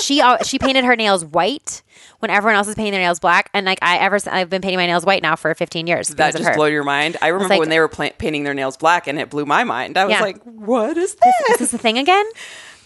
[0.00, 1.82] She she painted her nails white
[2.20, 4.78] when everyone else is painting their nails black, and like I ever I've been painting
[4.78, 7.16] my nails white now for 15 years that just blew your mind.
[7.22, 9.64] I remember like- when they were pla- painting their nails black, and it blew my
[9.64, 9.96] mind.
[9.98, 10.20] I was Yeah.
[10.22, 11.34] like, "What is this?
[11.40, 11.58] Is this?
[11.58, 12.24] this the thing again?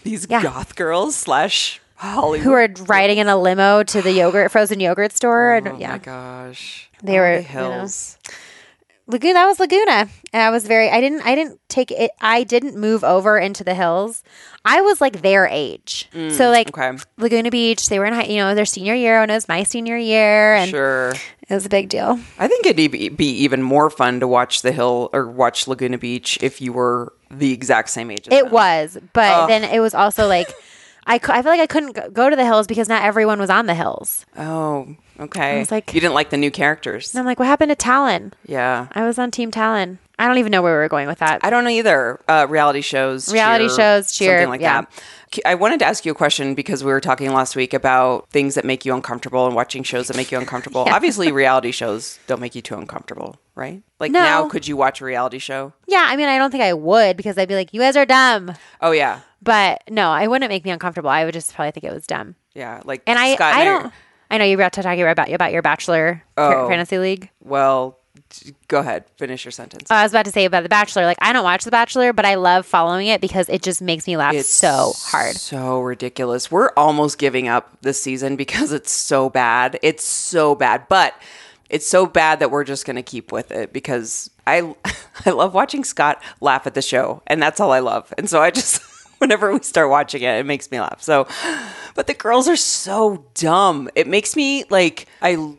[0.03, 0.41] These yeah.
[0.43, 5.13] goth girls slash Hollywood." Who are riding in a limo to the yogurt frozen yogurt
[5.13, 5.55] store?
[5.55, 6.89] And Oh yeah, my gosh!
[7.01, 7.87] They All were, the you know.
[9.07, 9.33] Laguna.
[9.33, 10.89] That was Laguna, and I was very.
[10.89, 11.21] I didn't.
[11.25, 12.11] I didn't take it.
[12.21, 14.23] I didn't move over into the hills.
[14.65, 17.03] I was like their age, so like Mm, okay.
[17.17, 17.87] Laguna Beach.
[17.89, 20.55] They were in high, you know their senior year, and it was my senior year,
[20.55, 21.09] and Sure.
[21.49, 22.17] it was a big deal.
[22.39, 25.97] I think it'd be, be even more fun to watch the hill or watch Laguna
[25.97, 28.27] Beach if you were the exact same age.
[28.29, 28.53] As It them.
[28.53, 30.47] was, but then it was also like
[31.05, 33.65] I, I feel like I couldn't go- to the hills because not everyone was on
[33.65, 34.25] the hills.
[34.37, 35.57] Oh, okay.
[35.57, 37.13] I was like- you didn't like the new characters.
[37.13, 38.33] And I'm like, what happened to Talan?
[38.45, 38.87] Yeah.
[38.93, 39.97] I was on Team Talan.
[40.19, 41.39] I don't even know where we were going with that.
[41.43, 42.19] I don't know either.
[42.27, 44.81] Uh, reality shows, Reality shows, cheer, something like yeah.
[44.81, 45.39] that.
[45.43, 48.53] I wanted to ask you a question because we were talking last week about things
[48.53, 50.81] that make you uncomfortable and watching shows that make you uncomfortable.
[50.87, 53.81] Obviously, reality shows don't make you too uncomfortable, right?
[53.99, 54.19] Like No.
[54.19, 55.73] now, could you watch a reality show?
[55.87, 58.05] yeah, I mean, I don't think I would because I'd be like, you guys are
[58.05, 58.53] dumb.
[58.81, 61.09] Oh yeah, But no, I wouldn't make me uncomfortable.
[61.09, 62.35] I would just probably think it was dumb.
[62.53, 62.81] yeah.
[62.85, 63.93] Like And I, Scott I don't.
[64.31, 66.67] I know you're about to talk about about your bachelor Oh.
[66.67, 67.29] fantasy league.
[67.43, 67.99] Well,
[68.67, 69.05] go ahead.
[69.17, 69.89] Finish your sentence.
[69.91, 71.05] Oh, I was about to say about the Bachelor.
[71.05, 74.07] Like I don't watch the Bachelor, but I love following it because it just makes
[74.07, 75.35] me laugh it's so hard.
[75.35, 76.49] So ridiculous.
[76.49, 79.77] We're almost giving up this season because it's so bad.
[79.83, 80.87] It's so bad.
[80.87, 81.13] But
[81.69, 84.73] it's so bad that we're just going to keep with it because I
[85.25, 88.11] I love watching Scott laugh at the show and that's all I love.
[88.17, 88.81] And so I just
[89.27, 91.01] whenever we start watching it it makes me laugh.
[91.01, 91.27] So
[91.95, 93.89] but the girls are so dumb.
[93.95, 95.55] It makes me like I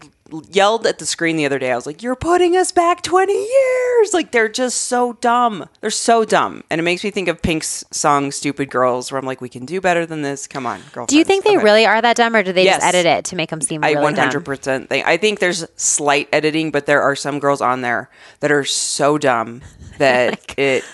[0.50, 1.70] yelled at the screen the other day.
[1.70, 5.68] I was like, "You're putting us back 20 years." Like they're just so dumb.
[5.80, 6.64] They're so dumb.
[6.70, 9.64] And it makes me think of Pink's song Stupid Girls where I'm like, "We can
[9.64, 10.46] do better than this.
[10.46, 12.76] Come on, girl." Do you think they really are that dumb, or do they Yes.
[12.82, 14.30] just edit it to make them seem I really dumb?
[14.30, 18.50] 100% think I think there's slight editing, but there are some girls on there that
[18.50, 20.84] are so dumb oh that it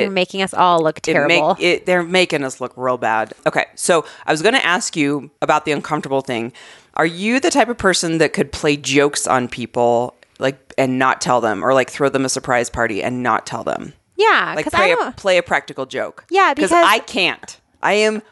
[0.00, 1.54] You're making us all look it terrible.
[1.54, 3.32] make it they're making us look real bad.
[3.46, 6.52] Okay, so I was going to ask you about the uncomfortable thing.
[6.94, 11.20] Are you the type of person that could play jokes on people like and not
[11.20, 13.92] tell them or like throw them a surprise party and not tell them?
[14.16, 16.24] yeah, Like play a, play a practical joke.
[16.30, 17.60] Yeah, because- I can't.
[17.82, 18.22] I am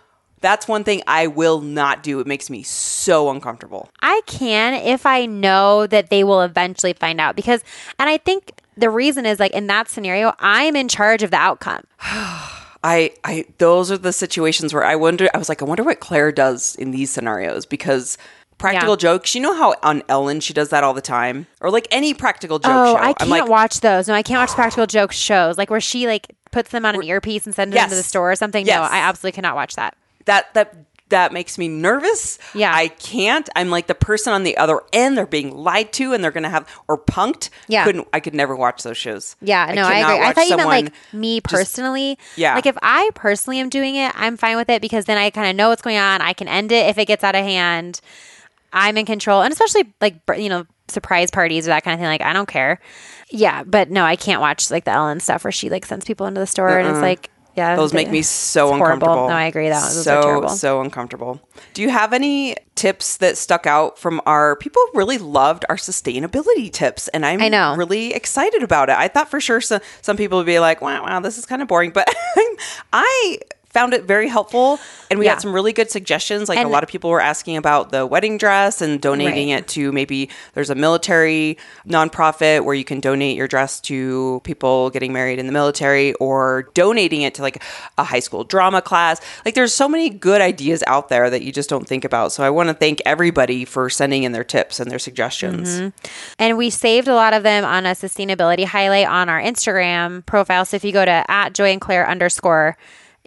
[0.40, 2.18] that's one thing I will not do.
[2.20, 3.90] It makes me so uncomfortable.
[4.01, 7.62] I can if I know that they will eventually find out because,
[7.99, 11.37] and I think the reason is like in that scenario, I'm in charge of the
[11.37, 11.85] outcome.
[12.83, 15.29] I, I, those are the situations where I wonder.
[15.35, 18.16] I was like, I wonder what Claire does in these scenarios because
[18.57, 18.99] practical Yeah.
[19.01, 19.35] jokes.
[19.35, 22.59] You know how on Ellen she does that all the time, or like any practical
[22.59, 23.03] joke Oh, show.
[23.03, 24.09] I can't like, watch those.
[24.09, 27.03] No, I can't watch practical joke shows like where she like puts them on an
[27.03, 28.64] earpiece and sends them to the store or something.
[28.64, 29.95] No, I absolutely cannot watch that.
[30.25, 32.38] that that that makes me nervous.
[32.55, 32.73] Yeah.
[32.75, 33.49] I can't.
[33.55, 35.16] I'm like the person on the other end.
[35.16, 37.51] They're being lied to, and they're gonna have or punked.
[37.68, 37.85] Yeah.
[37.85, 38.09] couldn't.
[38.12, 39.37] I could never watch those shows.
[39.40, 40.27] Yeah, no, I, agree.
[40.27, 42.18] I thought you meant like me personally.
[42.37, 42.55] Yeah.
[42.55, 45.49] Like if I personally am doing it, I'm fine with it because then I kind
[45.49, 46.20] of know what's going on.
[46.20, 48.01] I can end it if it gets out of hand.
[48.73, 52.07] I'm in control, and especially like you know surprise parties or that kind of thing.
[52.07, 52.81] Like I don't care.
[53.31, 56.27] Yeah, but no, I can't watch like the Ellen stuff where she like sends people
[56.27, 58.83] into the store and it's like yeah, Those make me so it's horrible.
[59.09, 59.29] uncomfortable.
[59.29, 59.68] No, I agree.
[59.68, 61.40] That so so uncomfortable.
[61.75, 64.83] Do you have any tips that stuck out from our people?
[64.94, 67.75] Really loved our sustainability tips, and I'm I know.
[67.77, 68.96] really excited about it.
[68.96, 71.61] I thought for sure some some people would be like, "Wow, wow, this is kind
[71.62, 72.09] of boring," but
[72.92, 73.38] I
[73.71, 74.79] found it very helpful,
[75.11, 75.33] and we Yeah.
[75.33, 76.49] had some really good suggestions.
[76.49, 79.59] Like a lot of people were asking about the wedding dress and donating Right.
[79.61, 81.57] it to maybe there's a military
[81.89, 86.69] nonprofit where you can donate your dress to people getting married in the military or
[86.75, 87.63] donating it to like
[87.99, 89.21] a high school drama class.
[89.45, 92.33] Like there's so many good ideas out there that you just don't think about.
[92.33, 95.69] So I want to thank everybody for sending in their tips and their suggestions.
[95.81, 95.89] Mm-hmm.
[96.39, 100.65] And we saved a lot of them on a sustainability highlight on our Instagram profile.
[100.65, 102.77] So if you go to at Joy and Claire underscore,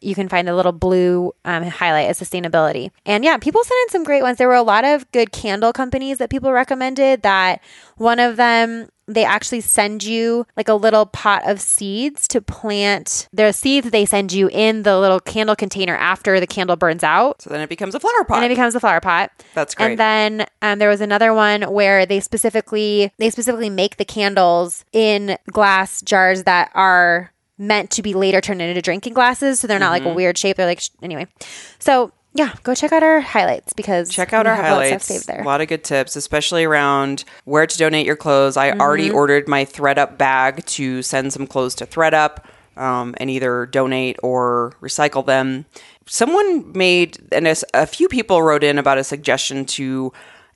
[0.03, 2.91] you can find the little blue um, highlight of sustainability.
[3.05, 4.37] And yeah, people sent in some great ones.
[4.37, 7.21] There were a lot of good candle companies that people recommended.
[7.23, 7.61] That
[7.97, 13.27] one of them, they actually send you like a little pot of seeds to plant.
[13.33, 17.41] There's seeds they send you in the little candle container after the candle burns out.
[17.41, 18.37] So then it becomes a flower pot.
[18.37, 19.31] And it becomes a flower pot.
[19.53, 19.91] That's great.
[19.91, 24.85] And then um, there was another one where they specifically they specifically make the candles
[24.93, 29.79] in glass jars that are meant to be later turned into drinking glasses, so they're
[29.79, 30.05] not Mm-hmm.
[30.05, 30.57] like a weird shape.
[30.57, 31.27] They're like sh- anyway.
[31.79, 35.05] So yeah, go check out our highlights because Check out our have a lot highlights.
[35.05, 35.41] saved there.
[35.41, 38.57] A lot of good tips, especially around where to donate your clothes.
[38.57, 39.15] I already Mm-hmm.
[39.15, 42.39] ordered my thredUP bag to send some clothes to thredUP
[42.75, 45.65] um, and either donate or recycle them.
[46.07, 50.11] Someone made, and a, a few people wrote in about a suggestion to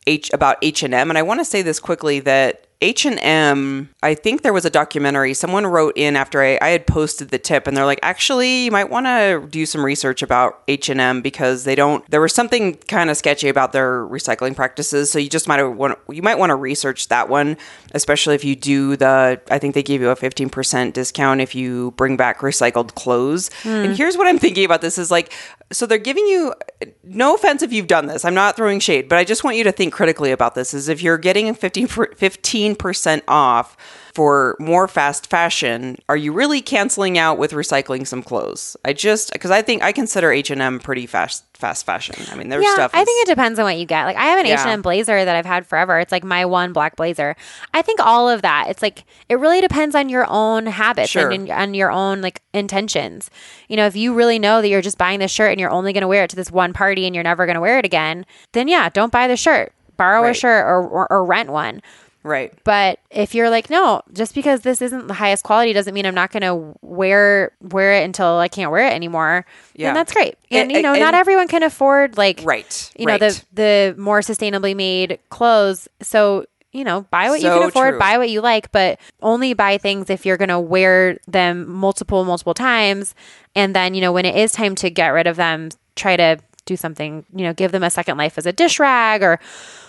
[0.08, 3.18] H about H and M, and I want to say this quickly that H and
[3.22, 3.90] M.
[4.04, 5.34] I think there was a documentary.
[5.34, 8.72] Someone wrote in after I, I had posted the tip, and they're like, actually, you
[8.72, 12.08] might want to do some research about H and M because they don't.
[12.12, 15.98] There was something kind of sketchy about their recycling practices, so you just might want
[16.08, 17.58] you might want to research that one,
[17.94, 19.42] especially if you do the.
[19.50, 23.50] I think they give you a fifteen percent discount if you bring back recycled clothes.
[23.64, 23.70] Hmm.
[23.70, 25.34] And here's what I'm thinking about this is like,
[25.72, 26.54] so they're giving you.
[27.04, 28.24] No offense if you've done this.
[28.24, 30.76] I'm not throwing shade, but I just want you to think critically about this.
[30.76, 33.78] Is if you're getting a 15 15% off
[34.14, 38.76] for more fast fashion, are you really canceling out with recycling some clothes?
[38.84, 42.16] I just because I think I consider H&M pretty fast fast fashion.
[42.32, 44.06] I mean, their yeah, stuff I think it depends on what you get.
[44.06, 44.62] Like I have an Yeah.
[44.62, 46.00] H&M blazer that I've had forever.
[46.00, 47.36] It's like my one black blazer.
[47.74, 48.68] I think all of that.
[48.70, 51.30] It's like it really depends on your own habits Sure.
[51.30, 53.30] and in, on your own like intentions.
[53.68, 55.94] You know, if you really know that you're just buying this shirt and you're only
[55.94, 57.86] going to wear it to this one party and you're never going to wear it
[57.86, 59.74] again, then yeah, don't buy the shirt.
[59.96, 61.82] Borrow a shirt or, or, or rent one.
[62.24, 62.54] Right.
[62.64, 66.16] But if you're like, no, just because this isn't the highest quality doesn't mean I'm
[66.16, 69.46] not going to wear wear it until I can't wear it anymore.
[69.76, 69.94] Yeah.
[69.94, 70.36] that's great.
[70.52, 72.92] And, And- you know, and- not everyone can afford like Right.
[72.98, 75.88] you know the the more sustainably made clothes.
[76.02, 78.00] So you know, buy what you can afford, true.
[78.00, 82.24] buy what you like, but only buy things if you're going to wear them multiple
[82.26, 83.16] multiple times.
[83.56, 86.38] And then you know when it is time to get rid of them, try to
[86.66, 87.26] do something.
[87.34, 89.40] You know, give them a second life as a dish rag or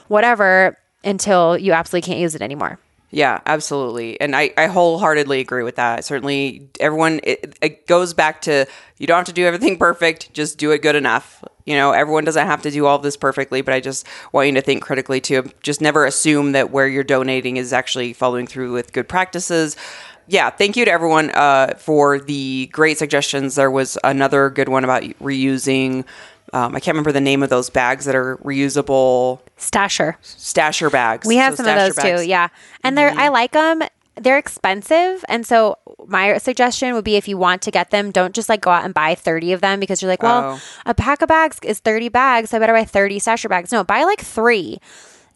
[0.06, 0.78] whatever
[1.08, 2.78] until you absolutely can't use it anymore.
[3.10, 4.20] Yeah, absolutely.
[4.20, 6.04] And I, I wholeheartedly agree with that.
[6.04, 8.66] Certainly, everyone, it, it goes back to
[8.98, 11.42] you don't have to do everything perfect, just do it good enough.
[11.64, 14.54] You know, everyone doesn't have to do all this perfectly, but I just want you
[14.54, 15.50] to think critically too.
[15.62, 19.76] Just never assume that where you're donating is actually following through with good practices.
[20.26, 23.54] Yeah, thank you to everyone uh, for the great suggestions.
[23.54, 26.04] There was another good one about reusing.
[26.52, 30.14] Um, I can't remember the name of those bags that are reusable Stasher.
[30.22, 31.26] stasher bags.
[31.26, 32.22] We have So some of those bags.
[32.22, 32.28] too.
[32.28, 32.48] Yeah.
[32.84, 33.18] And they're mm-hmm.
[33.18, 33.82] I like them.
[34.16, 35.24] They're expensive.
[35.28, 38.60] And so my suggestion would be if you want to get them, don't just like
[38.60, 40.60] go out and buy 30 of them because you're like, well, Oh.
[40.86, 43.70] a pack of bags is 30 bags, so I better buy 30 stasher bags.
[43.70, 44.78] No, buy like 3.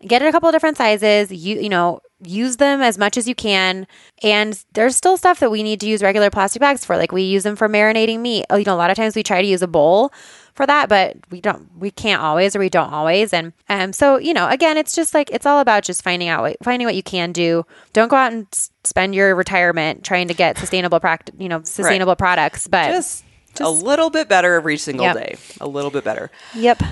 [0.05, 1.31] Get it a couple of different sizes.
[1.31, 3.87] You you know, use them as much as you can.
[4.23, 6.97] And there's still stuff that we need to use regular plastic bags for.
[6.97, 8.47] Like we use them for marinating meat.
[8.51, 10.13] Oh, you know, a lot of times we try to use a bowl
[10.55, 13.33] for that, but we don't we can't always or we don't always.
[13.33, 16.43] And um so, you know, again, it's just like it's all about just finding out
[16.43, 17.65] what finding what you can do.
[17.93, 18.47] Don't go out and
[18.85, 23.25] spend your retirement trying to get sustainable practice, you know, sustainable products, but just,
[23.61, 25.17] a little bit better every single Yep.
[25.17, 25.37] day.
[25.61, 26.31] A little bit better.
[26.55, 26.83] yep.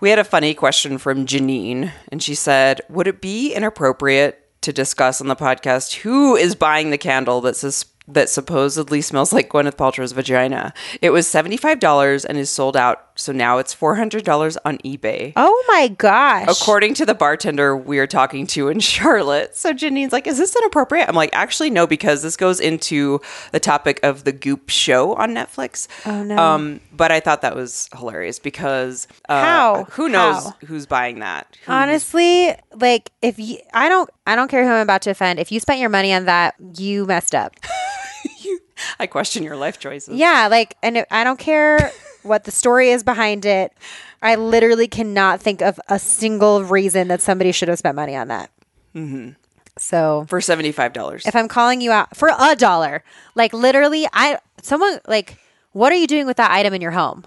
[0.00, 4.72] We had a funny question from Janine, and she said, Would it be inappropriate to
[4.72, 9.48] discuss on the podcast who is buying the candle that says that supposedly smells like
[9.48, 10.72] Gwyneth Paltrow's vagina?
[11.02, 15.32] It was $75 and is sold out, so now it's $400 on eBay.
[15.34, 16.46] Oh my gosh.
[16.48, 19.56] According to the bartender we are talking to in Charlotte.
[19.56, 21.08] So Janine's like, is this inappropriate?
[21.08, 25.30] I'm like, actually, no, because this goes into the topic of the Goop show on
[25.34, 25.88] Netflix.
[26.06, 26.36] Oh, no.
[26.38, 29.84] Um, but I thought that was hilarious because uh, How?
[29.90, 30.54] who knows How?
[30.66, 31.56] who's buying that?
[31.66, 35.40] Who- Honestly, like if you, I don't, I don't care who I'm about to offend.
[35.40, 37.56] If you spent your money on that, you messed up.
[39.00, 40.16] I question your life choices.
[40.16, 41.90] Yeah, like, and it, I don't care
[42.22, 43.72] what the story is behind it.
[44.22, 48.28] I literally cannot think of a single reason that somebody should have spent money on
[48.28, 48.50] that.
[48.94, 49.30] Mm-hmm.
[49.78, 51.26] So For $75.
[51.26, 53.04] if I'm calling you out for a dollar,
[53.36, 55.38] like literally, I someone like,
[55.72, 57.24] what are you doing with that item in your home?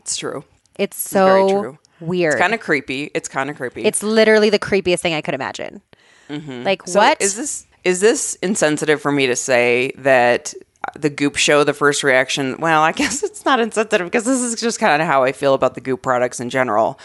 [0.00, 0.42] it's true.
[0.78, 1.78] It's very so true.
[2.00, 2.32] weird.
[2.34, 3.10] It's kind of creepy.
[3.14, 3.84] It's kind of creepy.
[3.84, 5.80] It's literally the creepiest thing I could imagine.
[6.28, 7.20] Like So what?
[7.20, 10.54] is this is this insensitive for me to say that
[10.98, 12.56] the Goop show, the first reaction?
[12.58, 15.54] Well, I guess it's not insensitive because this is just kind of how I feel
[15.54, 16.98] about the Goop products in general.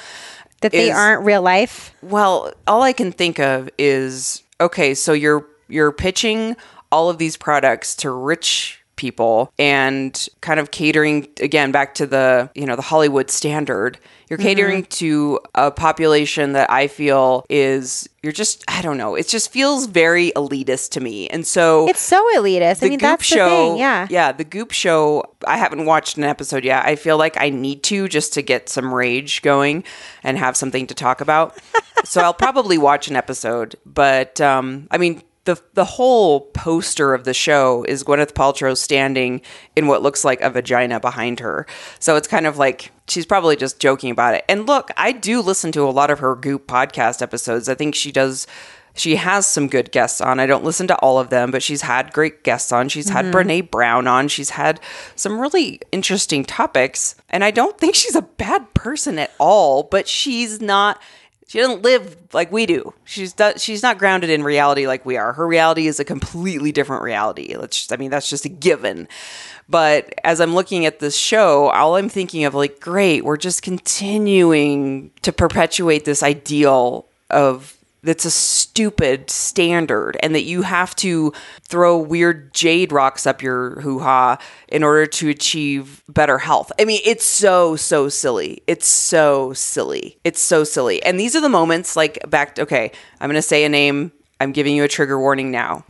[0.61, 1.93] that they is- aren't real life?
[2.01, 6.55] Well, all I can think of is okay, so you're you're pitching
[6.91, 12.49] all of these products to rich people and kind of catering again back to the,
[12.53, 13.97] you know, the Hollywood standard.
[14.29, 19.29] You're catering to a population that I feel is you're just I don't know, it
[19.29, 21.29] just feels very elitist to me.
[21.29, 22.83] And so It's so elitist.
[22.83, 23.77] I mean, Goop that's show, the thing.
[23.77, 24.07] Yeah.
[24.09, 25.23] yeah, the Goop show.
[25.47, 26.85] I haven't watched an episode yet.
[26.85, 29.85] I feel like I need to just to get some rage going
[30.23, 31.57] and have something to talk about.
[32.03, 33.75] so I'll probably watch an episode.
[33.85, 39.41] But um, I mean, the the whole poster of the show is Gwyneth Paltrow standing
[39.75, 41.65] in what looks like a vagina behind her.
[41.99, 44.43] So it's kind of like she's probably just joking about it.
[44.49, 47.69] And look, I do listen to a lot of her Goop podcast episodes.
[47.69, 48.45] I think she does
[48.93, 50.39] she has some good guests on.
[50.39, 52.89] I don't listen to all of them, but she's had great guests on.
[52.89, 53.49] She's had mm-hmm.
[53.49, 54.27] Brene Brown on.
[54.27, 54.81] She's had
[55.15, 57.15] some really interesting topics.
[57.29, 60.99] And I don't think she's a bad person at all, but she's not
[61.47, 62.93] she doesn't live like we do.
[63.05, 65.31] She's do, she's not grounded in reality like we are.
[65.33, 67.55] Her reality is a completely different reality.
[67.55, 69.07] Let's just, I mean that's just a given.
[69.69, 73.61] But as I'm looking at this show, all I'm thinking of like great, we're just
[73.61, 77.76] continuing to perpetuate this ideal of
[78.07, 81.33] that's a stupid standard and that you have to
[81.63, 84.37] throw weird jade rocks up your hoo-ha
[84.69, 86.71] in order to achieve better health.
[86.79, 88.63] I mean, it's so so silly.
[88.65, 90.17] It's so silly.
[90.23, 91.03] It's so silly.
[91.03, 94.53] And these are the moments like back okay, I'm going to say a name I'm
[94.53, 95.83] giving you a trigger warning now.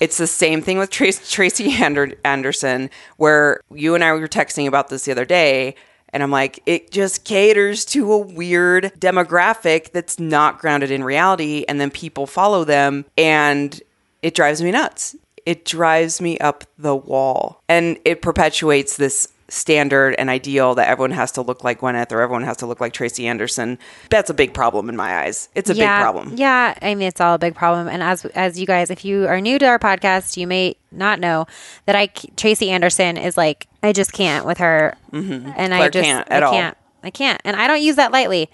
[0.00, 4.66] It's the same thing with Trace, Tracy Ander, Anderson, where you and I were texting
[4.66, 5.74] about this the other day.
[6.10, 11.64] And I'm like, it just caters to a weird demographic that's not grounded in reality.
[11.68, 13.80] And then people follow them, and
[14.22, 15.16] it drives me nuts.
[15.46, 17.62] It drives me up the wall.
[17.68, 22.20] And it perpetuates this standard and ideal that everyone has to look like Gwyneth or
[22.20, 23.78] everyone has to look like Tracy Anderson.
[24.10, 25.48] That's a big problem in my eyes.
[25.54, 26.34] It's a yeah, big problem.
[26.36, 27.88] Yeah, I mean it's all a big problem.
[27.88, 31.18] And as as you guys, if you are new to our podcast, you may not
[31.20, 31.46] know
[31.86, 36.28] that I Tracy Anderson is like I just can't with her, and I just can't
[36.30, 36.52] at I all.
[36.52, 38.50] can't I can't, and I don't use that lightly.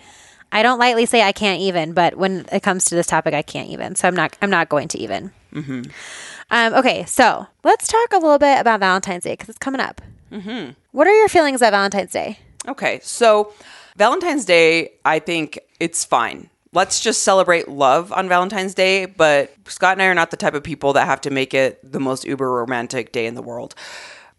[0.53, 3.43] I don't lightly say I can't even, but when it comes to this topic, I
[3.43, 3.97] can't even.
[3.97, 5.33] So I'm not I'm not going to even.
[6.51, 10.01] Um, okay, so let's talk a little bit about Valentine's Day because it's coming up.
[10.35, 10.73] Mm-hmm.
[10.91, 12.39] What are your feelings about Valentine's Day?
[12.67, 13.53] Okay, so
[13.97, 16.51] Valentine's Day, I think it's fine.
[16.73, 20.55] Let's just celebrate love on Valentine's Day, but Scott and I are not the type
[20.55, 23.77] of people that have to make it the most uber romantic day in the world.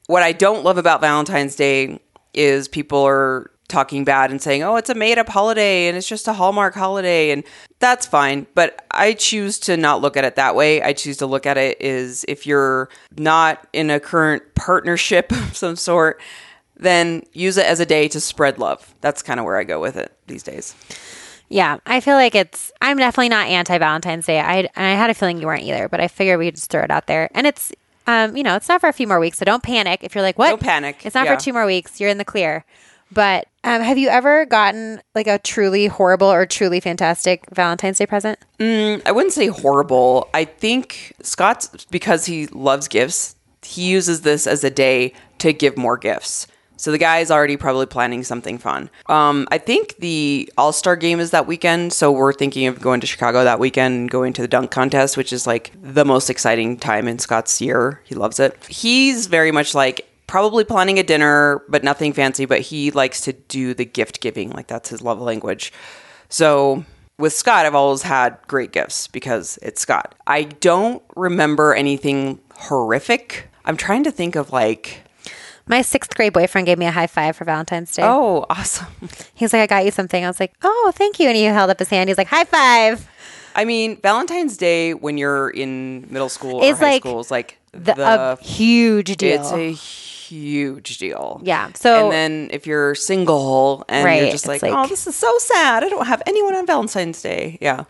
[0.07, 2.01] What I don't love about Valentine's Day
[2.33, 6.07] is people are talking bad and saying, oh, it's a made up holiday and it's
[6.07, 7.31] just a Hallmark holiday.
[7.31, 7.43] And
[7.79, 8.47] that's fine.
[8.53, 10.81] But I choose to not look at it that way.
[10.81, 15.55] I choose to look at it is if you're not in a current partnership of
[15.55, 16.21] some sort,
[16.77, 18.93] then use it as a day to spread love.
[19.01, 20.75] That's kind of where I go with it these days.
[21.47, 22.71] Yeah, I feel like it's.
[22.81, 24.39] I'm definitely not anti Valentine's Day.
[24.39, 26.81] I I had a feeling you weren't either, but I figured we could just throw
[26.81, 27.29] it out there.
[27.35, 27.71] And it's,
[28.07, 30.23] um, you know, it's not for a few more weeks, so don't panic if you're
[30.23, 30.49] like, what?
[30.49, 31.35] Don't panic, It's not yeah.
[31.35, 32.01] for two more weeks.
[32.01, 32.65] You're in the clear.
[33.11, 38.05] But um, have you ever gotten like a truly horrible or truly fantastic Valentine's Day
[38.05, 38.39] present?
[38.59, 40.29] I wouldn't say horrible.
[40.33, 45.77] I think Scott's because he loves gifts, he uses this as a day to give
[45.77, 46.47] more gifts.
[46.77, 48.89] So the guy is already probably planning something fun.
[49.07, 52.99] Um, I think the All Star game is that weekend, so we're thinking of going
[52.99, 56.29] to Chicago that weekend and going to the dunk contest, which is like the most
[56.29, 58.01] exciting time in Scott's year.
[58.03, 58.57] He loves it.
[58.67, 62.45] He's very much like probably planning a dinner, but nothing fancy.
[62.45, 65.71] But he likes to do the gift giving, like that's his love language.
[66.29, 66.83] So
[67.17, 70.15] with Scott, I've always had great gifts because it's Scott.
[70.27, 73.49] I don't remember anything horrific.
[73.65, 75.01] I'm trying to think of like,
[75.67, 78.03] My sixth grade boyfriend gave me a high five for Valentine's Day.
[78.03, 78.87] oh, awesome.
[79.33, 80.23] He's like, I got you something.
[80.23, 81.27] I was like, oh, thank you.
[81.27, 82.09] And he held up his hand.
[82.09, 83.07] He's like, high five.
[83.55, 87.57] I mean, Valentine's Day when you're in middle school or high like school is like
[87.71, 89.39] The, the, a huge deal.
[89.39, 89.71] it's a
[90.35, 91.39] huge deal.
[91.43, 95.07] Yeah, so- and then if you're single and Right, you're just like, like- oh, this
[95.07, 95.83] is so sad.
[95.83, 97.57] I don't have anyone on Valentine's Day.
[97.61, 97.83] Yeah.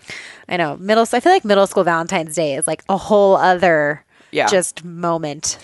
[0.48, 0.78] I know.
[0.78, 4.48] Middle I feel like middle school Valentine's Day is like a whole other Yeah.
[4.48, 5.58] just moment.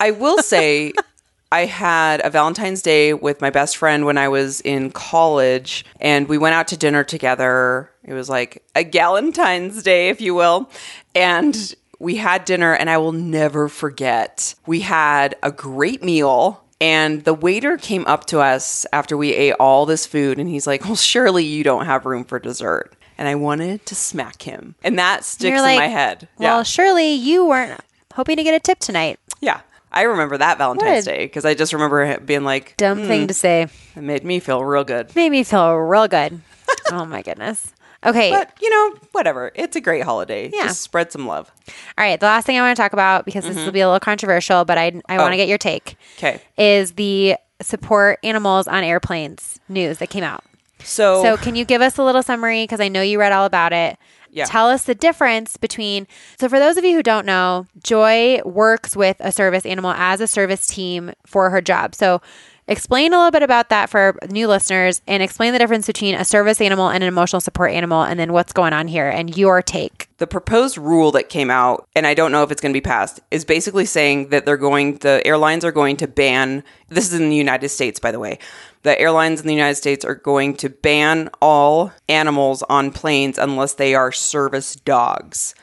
[0.00, 0.92] I will say
[1.52, 6.26] I had a Valentine's Day with my best friend when I was in college, and
[6.28, 7.90] we went out to dinner together.
[8.02, 10.68] It was like a Galentine's Day, if you will.
[11.14, 14.54] And we had dinner, and I will never forget.
[14.66, 16.60] We had a great meal.
[16.80, 20.66] And the waiter came up to us after we ate all this food, and he's
[20.66, 22.92] like, Well, surely you don't have room for dessert.
[23.16, 24.74] And I wanted to smack him.
[24.82, 26.28] And that sticks You're in my head.
[26.36, 26.62] Well, yeah.
[26.64, 27.80] surely you weren't
[28.12, 29.20] hoping to get a tip tonight.
[29.40, 29.60] Yeah.
[29.92, 33.26] I remember that Valentine's Day because I just remember it being like, Dumb thing hmm,
[33.28, 33.68] to say.
[33.94, 35.14] it made me feel real good.
[35.14, 36.40] Made me feel real good.
[36.90, 37.72] oh my goodness.
[38.04, 38.30] Okay.
[38.30, 39.50] But, you know, whatever.
[39.54, 40.50] It's a great holiday.
[40.52, 40.64] Yeah.
[40.64, 41.50] Just spread some love.
[41.96, 42.18] All right.
[42.18, 43.64] The last thing I want to talk about, because this mm-hmm.
[43.64, 45.36] will be a little controversial, but I, I want to Oh.
[45.36, 46.40] get your take, Okay.
[46.58, 50.44] is the support animals on airplanes news that came out.
[50.82, 52.64] So, So, can you give us a little summary?
[52.64, 53.96] Because I know you read all about it.
[54.30, 54.44] Yeah.
[54.46, 56.06] Tell us the difference between.
[56.38, 60.20] So, for those of you who don't know, Joy works with a service animal as
[60.20, 61.94] a service team for her job.
[61.94, 62.20] So,
[62.66, 66.24] explain a little bit about that for new listeners and explain the difference between a
[66.24, 69.60] service animal and an emotional support animal and then what's going on here and your
[69.62, 70.08] take.
[70.18, 72.80] the proposed rule that came out, and I don't know if it's going to be
[72.80, 77.20] passed, is basically saying that they're going, the airlines are going to ban, this is
[77.20, 78.38] in the United States, by the way.
[78.84, 83.74] The airlines in the United States are going to ban all animals on planes unless
[83.74, 85.54] they are service dogs.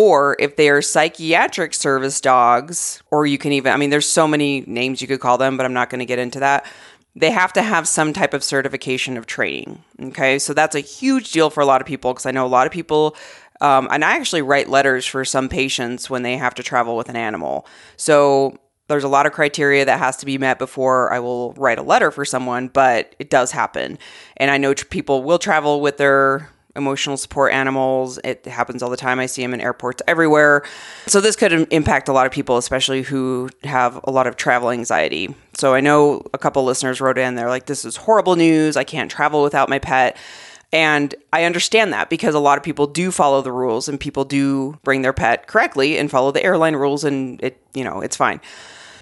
[0.00, 4.28] Or if they are psychiatric service dogs, or you can even, I mean, there's so
[4.28, 6.66] many names you could call them, but I'm not going to get into that.
[7.16, 9.82] They have to have some type of certification of training.
[10.00, 10.38] Okay.
[10.38, 12.64] So that's a huge deal for a lot of people because I know a lot
[12.64, 13.16] of people,
[13.60, 17.08] um, and I actually write letters for some patients when they have to travel with
[17.08, 17.66] an animal.
[17.96, 21.80] So there's a lot of criteria that has to be met before I will write
[21.80, 23.98] a letter for someone, but it does happen.
[24.36, 28.18] And I know tr- people will travel with their emotional support animals.
[28.24, 29.18] It happens all the time.
[29.18, 30.64] I see them in airports everywhere.
[31.06, 34.70] So this could impact a lot of people, especially who have a lot of travel
[34.70, 35.34] anxiety.
[35.58, 38.76] So I know a couple listeners wrote in, they're like, this is horrible news.
[38.76, 40.16] I can't travel without my pet.
[40.72, 44.24] And I understand that because a lot of people do follow the rules and people
[44.24, 48.16] do bring their pet correctly and follow the airline rules and it, you know, it's
[48.16, 48.40] fine.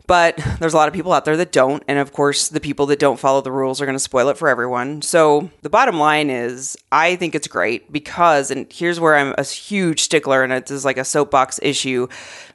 [0.07, 1.82] But there's a lot of people out there that don't.
[1.88, 4.38] And of course, the people that don't follow the rules are going to spoil it
[4.38, 5.02] for everyone.
[5.02, 9.42] So the bottom line is, I think it's great because, and here's where I'm a
[9.42, 12.07] huge stickler, and it is like a soapbox issue,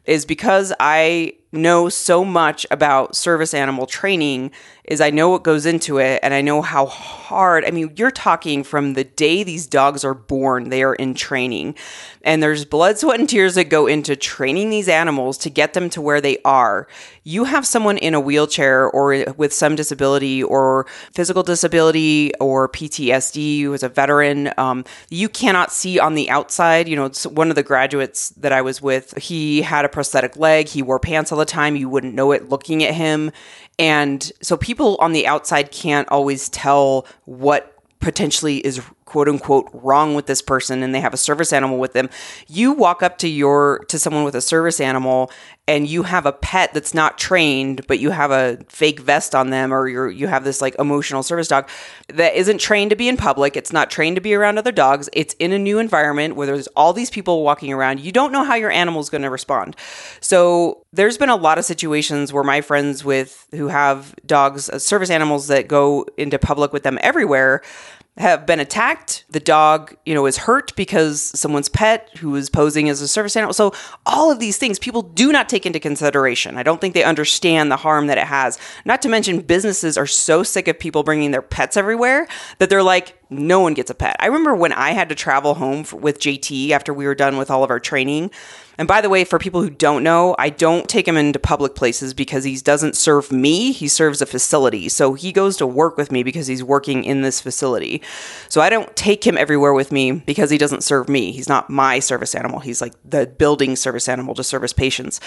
[0.05, 4.51] is because I know so much about service animal training
[4.85, 7.65] is I know what goes into it and I know how hard.
[7.65, 11.75] I mean, you're talking from the day these dogs are born, they are in training.
[12.23, 15.89] And there's blood, sweat, and tears that go into training these animals to get them
[15.91, 16.87] to where they are.
[17.23, 23.61] You have someone in a wheelchair or with some disability or physical disability or PTSD
[23.61, 24.51] who is a veteran.
[24.57, 26.87] Um, you cannot see on the outside.
[26.87, 30.67] You know, one of the graduates that I was with, he had a prosthetic leg.
[30.67, 31.75] He wore pants all the time.
[31.75, 33.31] You wouldn't know it looking at him.
[33.77, 40.15] And so people on the outside can't always tell what potentially is quote unquote wrong
[40.15, 42.09] with this person and they have a service animal with them
[42.47, 45.31] you walk up to your to someone with a service animal
[45.67, 49.51] and you have a pet that's not trained but you have a fake vest on
[49.51, 51.69] them or you you have this like emotional service dog
[52.07, 55.09] that isn't trained to be in public it's not trained to be around other dogs
[55.13, 58.43] it's in a new environment where there's all these people walking around you don't know
[58.43, 59.75] how your animal is going to respond
[60.21, 64.77] so there's been a lot of situations where my friends with who have dogs uh,
[64.77, 67.61] service animals that go into public with them everywhere
[68.17, 69.23] have been attacked.
[69.29, 73.37] The dog, you know, is hurt because someone's pet who is posing as a service
[73.37, 73.53] animal.
[73.53, 73.73] So
[74.05, 76.57] all of these things people do not take into consideration.
[76.57, 78.59] I don't think they understand the harm that it has.
[78.83, 82.27] Not to mention businesses are so sick of people bringing their pets everywhere
[82.57, 84.15] that they're like no one gets a pet.
[84.19, 87.49] I remember when I had to travel home with JT after we were done with
[87.49, 88.31] all of our training
[88.81, 91.75] and by the way, for people who don't know, I don't take him into public
[91.75, 93.71] places because he doesn't serve me.
[93.71, 94.89] He serves a facility.
[94.89, 98.01] So he goes to work with me because he's working in this facility.
[98.49, 101.31] So I don't take him everywhere with me because he doesn't serve me.
[101.31, 102.59] He's not my service animal.
[102.59, 105.19] He's like the building service animal to service patients.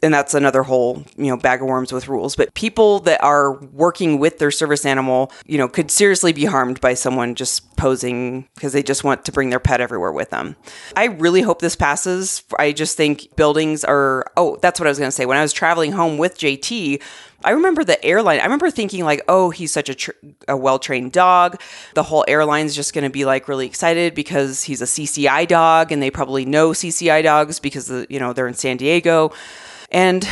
[0.00, 2.36] And that's another whole, you know, bag of worms with rules.
[2.36, 6.80] But people that are working with their service animal, you know, could seriously be harmed
[6.80, 10.54] by someone just posing because they just want to bring their pet everywhere with them.
[10.94, 12.44] I really hope this passes.
[12.56, 15.26] I just think buildings are, oh, that's what I was going to say.
[15.26, 17.02] When I was traveling home with JT,
[17.44, 18.38] I remember the airline.
[18.38, 20.12] I remember thinking like, "Oh, he's such a, tr-
[20.46, 21.60] a well-trained dog.
[21.94, 25.90] The whole airline's just going to be like really excited because he's a CCI dog
[25.90, 29.32] and they probably know CCI dogs because the, you know, they're in San Diego."
[29.90, 30.26] And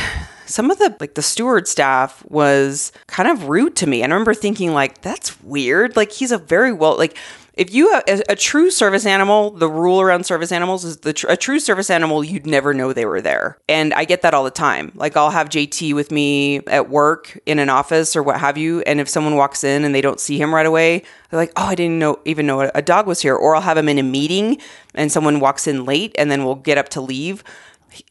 [0.51, 4.03] some of the like the steward staff was kind of rude to me.
[4.03, 7.17] And I remember thinking like, "That's weird." Like he's a very well like
[7.53, 11.11] if you uh, a, a, true service animal, the rule around service animals is the
[11.13, 13.57] tr- a true service animal you'd never know they were there.
[13.67, 14.91] And I get that all the time.
[14.95, 18.81] Like I'll have JT with me at work in an office or what have you,
[18.81, 21.65] and if someone walks in and they don't see him right away, they're like, "Oh,
[21.65, 24.03] I didn't know even know a dog was here." Or I'll have him in a
[24.03, 24.57] meeting
[24.93, 27.43] and someone walks in late and then we'll get up to leave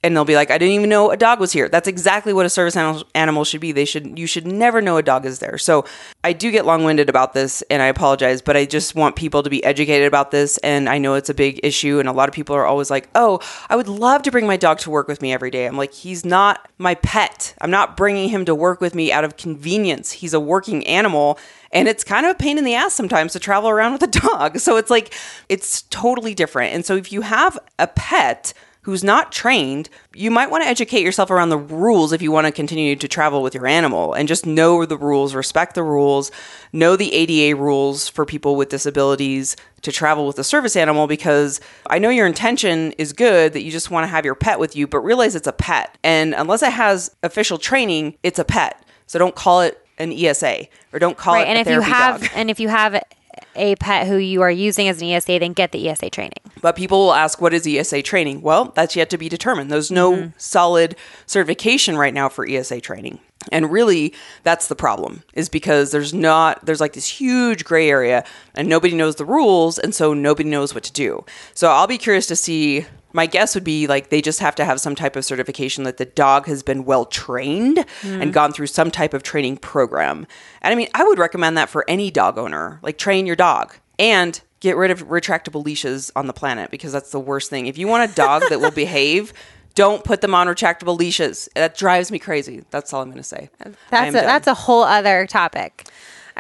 [0.03, 1.69] and they'll be like, I didn't even know a dog was here.
[1.69, 2.77] That's exactly what a service
[3.15, 3.73] animal, should be.
[3.73, 5.59] They should you should never know a dog is there.
[5.59, 5.85] So
[6.23, 9.43] I do get long winded about this, and I apologize, but I just want people
[9.43, 10.59] to be educated about this.
[10.59, 13.09] And I know it's a big issue, and a lot of people are always like,
[13.15, 15.77] "Oh, I would love to bring my dog to work with me every day." I'm
[15.77, 17.55] like, he's not my pet.
[17.61, 20.13] I'm not bringing him to work with me out of convenience.
[20.13, 21.39] He's a working animal.
[21.73, 24.07] And it's kind of a pain in the ass sometimes to travel around with a
[24.07, 24.59] dog.
[24.71, 25.15] So it's like,
[25.49, 26.75] it's totally different.
[26.75, 28.53] And so if you have a pet,
[28.83, 32.47] who's not trained, you might want to educate yourself around the rules if you want
[32.47, 36.31] to continue to travel with your animal and just know the rules, respect the rules,
[36.73, 41.61] know the ADA rules for people with disabilities to travel with a service animal because
[41.89, 44.75] I know your intention is good that you just want to have your pet with
[44.75, 45.97] you, but realize it's a pet.
[46.03, 48.83] And unless it has official training, it's a pet.
[49.07, 52.21] So don't call it an ESA or don't call right, it and if you have
[52.23, 52.31] dog.
[52.35, 53.03] and if you have
[53.57, 56.39] a pet who you are using as an ESA, then get the ESA training.
[56.61, 58.43] But people will ask, what is ESA training?
[58.43, 59.71] Well, that's yet to be determined.
[59.71, 60.29] There's no mm-hmm.
[60.37, 60.97] solid
[61.27, 63.19] certification right now for ESA training.
[63.51, 68.25] And really, that's the problem, is because there's not, there's like this huge gray area
[68.55, 69.79] and nobody knows the rules.
[69.79, 71.25] And so nobody knows what to do.
[71.55, 74.65] So I'll be curious to see my guess would be like they just have to
[74.65, 78.23] have some type of certification that the dog has been well trained mm.
[78.23, 80.27] and gone through some type of training program.
[80.63, 82.81] And I mean, I would recommend that for any dog owner.
[82.83, 87.11] Like train your dog and get rid of retractable leashes on the planet because that's
[87.11, 87.67] the worst thing.
[87.67, 89.33] If you want a dog that will behave,
[89.75, 91.49] don't put them on retractable leashes.
[91.55, 92.65] That drives me crazy.
[92.71, 93.51] That's all I'm going to say.
[93.91, 95.87] That's a, that's a whole other topic.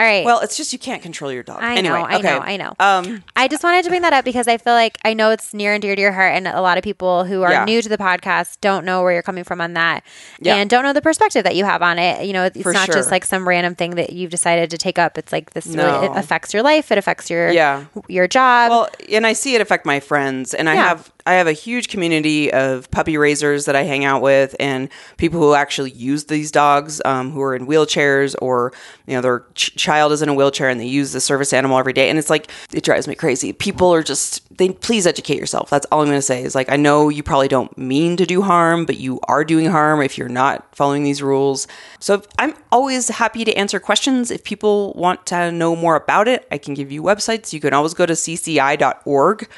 [0.01, 0.25] All right.
[0.25, 1.59] Well, it's just you can't control your dog.
[1.61, 2.75] I anyway, know, I know, I know.
[2.81, 5.53] Um, I just wanted to bring that up because I feel like I know it's
[5.53, 7.65] near and dear to your heart, and a lot of people who are Yeah.
[7.67, 10.03] new to the podcast don't know where you're coming from on that,
[10.41, 10.57] Yeah.
[10.57, 12.25] and don't know the perspective that you have on it.
[12.25, 14.99] You know, it's For not just like some random thing that you've decided to take
[14.99, 15.19] up.
[15.19, 16.91] It's like this really it affects your life.
[16.91, 17.85] It affects your Yeah.
[18.09, 18.71] your job.
[18.71, 21.89] well, and I see it affect my friends, and I have I have a huge
[21.89, 24.89] community of puppy raisers that I hang out with, and
[25.19, 28.73] people who actually use these dogs, um, who are in wheelchairs or
[29.07, 31.77] you know their ch- child is in a wheelchair and they use the service animal
[31.77, 33.53] every day, and it's like it drives me crazy.
[33.53, 35.69] People are just they please educate yourself.
[35.69, 36.45] That's all I'm going to say.
[36.45, 39.67] Is like I know you probably don't mean to do harm, but you are doing
[39.67, 41.67] harm if you're not following these rules.
[41.99, 46.47] So I'm always happy to answer questions if people want to know more about it.
[46.53, 47.53] I can give you websites.
[47.53, 49.49] You can always go to cci.org.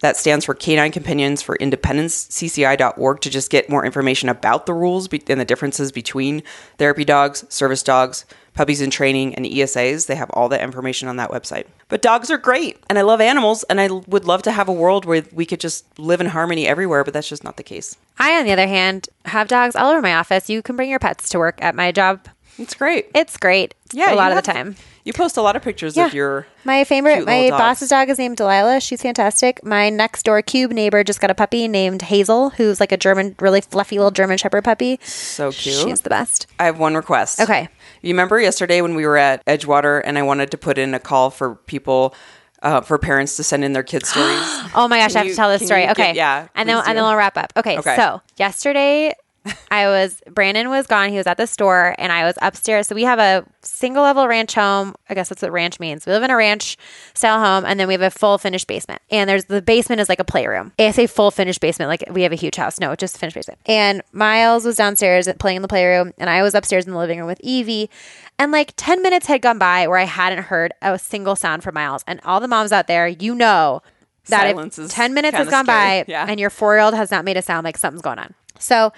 [0.00, 4.74] That stands for Canine Companions for Independence, cci.org, to just get more information about the
[4.74, 6.42] rules and the differences between
[6.76, 8.24] therapy dogs, service dogs,
[8.54, 10.06] puppies in training, and ESAs.
[10.06, 11.66] They have all that information on that website.
[11.88, 14.72] But dogs are great, and I love animals, and I would love to have a
[14.72, 17.96] world where we could just live in harmony everywhere, but that's just not the case.
[18.18, 20.50] I, on the other hand, have dogs all over my office.
[20.50, 22.28] You can bring your pets to work at my job.
[22.58, 23.10] It's great.
[23.14, 23.74] It's great.
[23.92, 24.76] Yeah, a lot of the time.
[25.04, 28.36] You post a lot of pictures of your my favorite my boss's dog is named
[28.36, 28.80] Delilah.
[28.80, 29.64] She's fantastic.
[29.64, 33.34] My next door cube neighbor just got a puppy named Hazel, who's like a German,
[33.40, 35.00] really fluffy little German Shepherd puppy.
[35.02, 35.74] so cute.
[35.74, 36.46] She's the best.
[36.60, 37.40] I have one request.
[37.40, 37.68] Okay.
[38.00, 41.00] You remember yesterday when we were at Edgewater and I wanted to put in a
[41.00, 42.14] call for people,
[42.62, 44.38] uh, for parents to send in their kids' stories?
[44.76, 45.88] Oh my gosh, Can I have you- to tell this story.
[45.88, 46.08] Okay.
[46.10, 47.08] give- yeah, And then please and then do.
[47.08, 47.52] we'll wrap up.
[47.56, 47.96] Okay, Okay.
[47.96, 49.14] So yesterday
[49.70, 51.10] I was Brandon was gone.
[51.10, 52.86] He was at the store and I was upstairs.
[52.86, 54.94] So we have a single level ranch home.
[55.08, 56.06] I guess that's what ranch means.
[56.06, 56.76] We live in a ranch
[57.14, 59.02] style home and then we have a full finished basement.
[59.10, 60.72] And there's the basement is like a playroom.
[60.78, 62.78] I say full finished basement, like we have a huge house.
[62.78, 63.58] No, just finished basement.
[63.66, 67.18] And Miles was downstairs playing in the playroom and I was upstairs in the living
[67.18, 67.90] room with Evie.
[68.38, 71.74] And like 10 minutes had gone by where I hadn't heard a single sound from
[71.74, 72.04] Miles.
[72.06, 73.82] And all the moms out there, you know
[74.28, 76.02] that Silence if 10 minutes has gone scary.
[76.02, 76.26] by Yeah.
[76.28, 78.34] and your four year old has not made a sound like something's going on.
[78.58, 78.92] So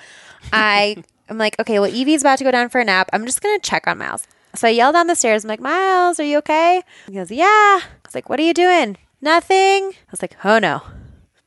[0.52, 3.08] I am like, okay, well, Evie's about to go down for a nap.
[3.12, 4.26] I'm just going to check on Miles.
[4.54, 5.44] So I yell down the stairs.
[5.44, 6.82] I'm like, Miles, are you okay?
[7.06, 7.44] He goes, yeah.
[7.46, 8.96] I was like, what are you doing?
[9.20, 9.90] Nothing.
[9.92, 10.82] I was like, oh no.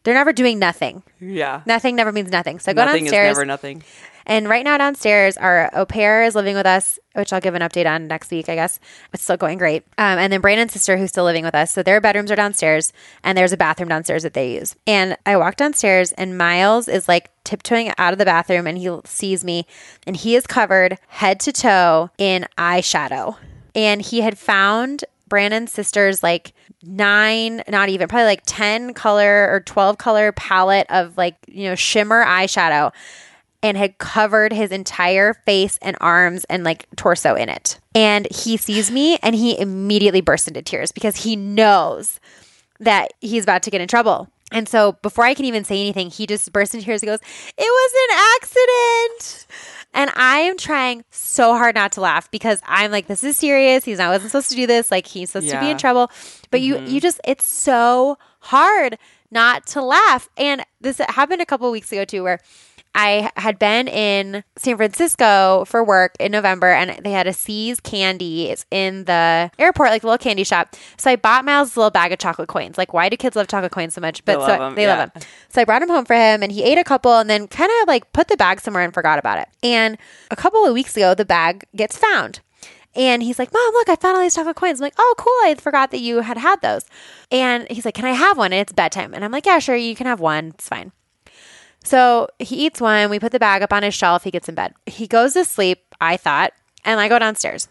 [0.04, 1.04] They're never doing nothing.
[1.20, 1.62] Yeah.
[1.66, 2.60] Nothing never means nothing.
[2.60, 3.36] So I go Nothing is downstairs.
[3.38, 3.84] never nothing.
[4.28, 7.62] And right now downstairs, our au pair is living with us, which I'll give an
[7.62, 8.78] update on next week, I guess.
[9.14, 9.84] It's still going great.
[9.98, 11.72] Um, and then Brandon's sister, who's still living with us.
[11.72, 12.92] So their bedrooms are downstairs,
[13.24, 14.76] and there's a bathroom downstairs that they use.
[14.86, 18.94] And I walk downstairs, and Miles is like tiptoeing out of the bathroom, and he
[19.06, 19.66] sees me,
[20.06, 23.38] and he is covered head to toe in eyeshadow.
[23.74, 26.54] And he had found Brandon's sister's like
[26.84, 31.76] nine, not even, probably like 10 color or 12 color palette of like, you know,
[31.76, 32.92] shimmer eyeshadow
[33.64, 37.80] and had covered his entire face and arms and like torso in it.
[37.96, 42.20] And he sees me and he immediately bursts into tears because he knows
[42.80, 44.30] that he's about to get in trouble.
[44.52, 47.20] And so before I can even say anything, he just bursts into tears and goes,
[47.58, 49.48] It was an accident.
[49.94, 53.84] And I am trying so hard not to laugh because I'm like, this is serious.
[53.84, 54.92] He's not wasn't supposed to do this.
[54.92, 56.12] Like he's supposed to be in trouble.
[56.52, 56.88] But you mm-hmm.
[56.88, 58.98] you just it's so hard
[59.32, 60.30] not to laugh.
[60.38, 62.40] And this happened a couple of weeks ago too, where
[62.98, 67.80] I had been in San Francisco for work in November and they had a See's
[67.80, 68.50] candy.
[68.50, 70.76] It's in the airport, like a little candy shop.
[70.98, 72.76] So I bought Miles a little bag of chocolate coins.
[72.76, 74.26] Like, why do kids love chocolate coins so much?
[74.26, 74.98] But love so 'em, they yeah.
[74.98, 75.24] love them.
[75.50, 77.70] So I brought him home for him and he ate a couple and then kind
[77.82, 79.48] of like put the bag somewhere and forgot about it.
[79.62, 80.00] And
[80.32, 82.40] a couple of weeks ago, the bag gets found.
[82.96, 84.80] And he's like, Mom, look, I found all these chocolate coins.
[84.80, 85.32] I'm like, oh, cool.
[85.44, 86.84] I forgot that you had had those.
[87.32, 88.52] And he's like, Can I have one?
[88.54, 89.14] And it's bedtime.
[89.14, 89.76] And I'm like, Yeah, sure.
[89.76, 90.48] You can have one.
[90.48, 90.92] It's fine.
[91.84, 93.10] So he eats one.
[93.10, 94.24] We put the bag up on his shelf.
[94.24, 94.74] He gets in bed.
[94.86, 96.54] He goes to sleep, I thought,
[96.84, 97.68] and I go downstairs.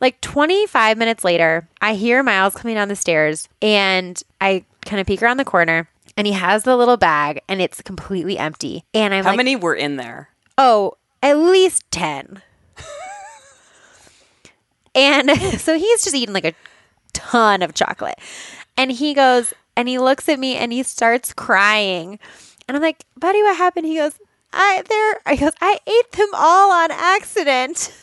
[0.00, 5.06] Like 25 minutes later, I hear Miles coming down the stairs and I kind of
[5.06, 8.84] peek around the corner and he has the little bag and it's completely empty.
[8.94, 10.28] And I'm How like, many were in there?
[10.56, 12.42] oh, at least 10.
[14.94, 15.30] and
[15.60, 16.54] so he's just eating like a
[17.12, 18.18] ton of chocolate.
[18.76, 22.18] And he goes, and he looks at me and he starts crying.
[22.68, 23.86] And I'm like, buddy, what happened?
[23.86, 24.12] He goes,
[24.52, 27.92] I there he goes, I ate them all on accident.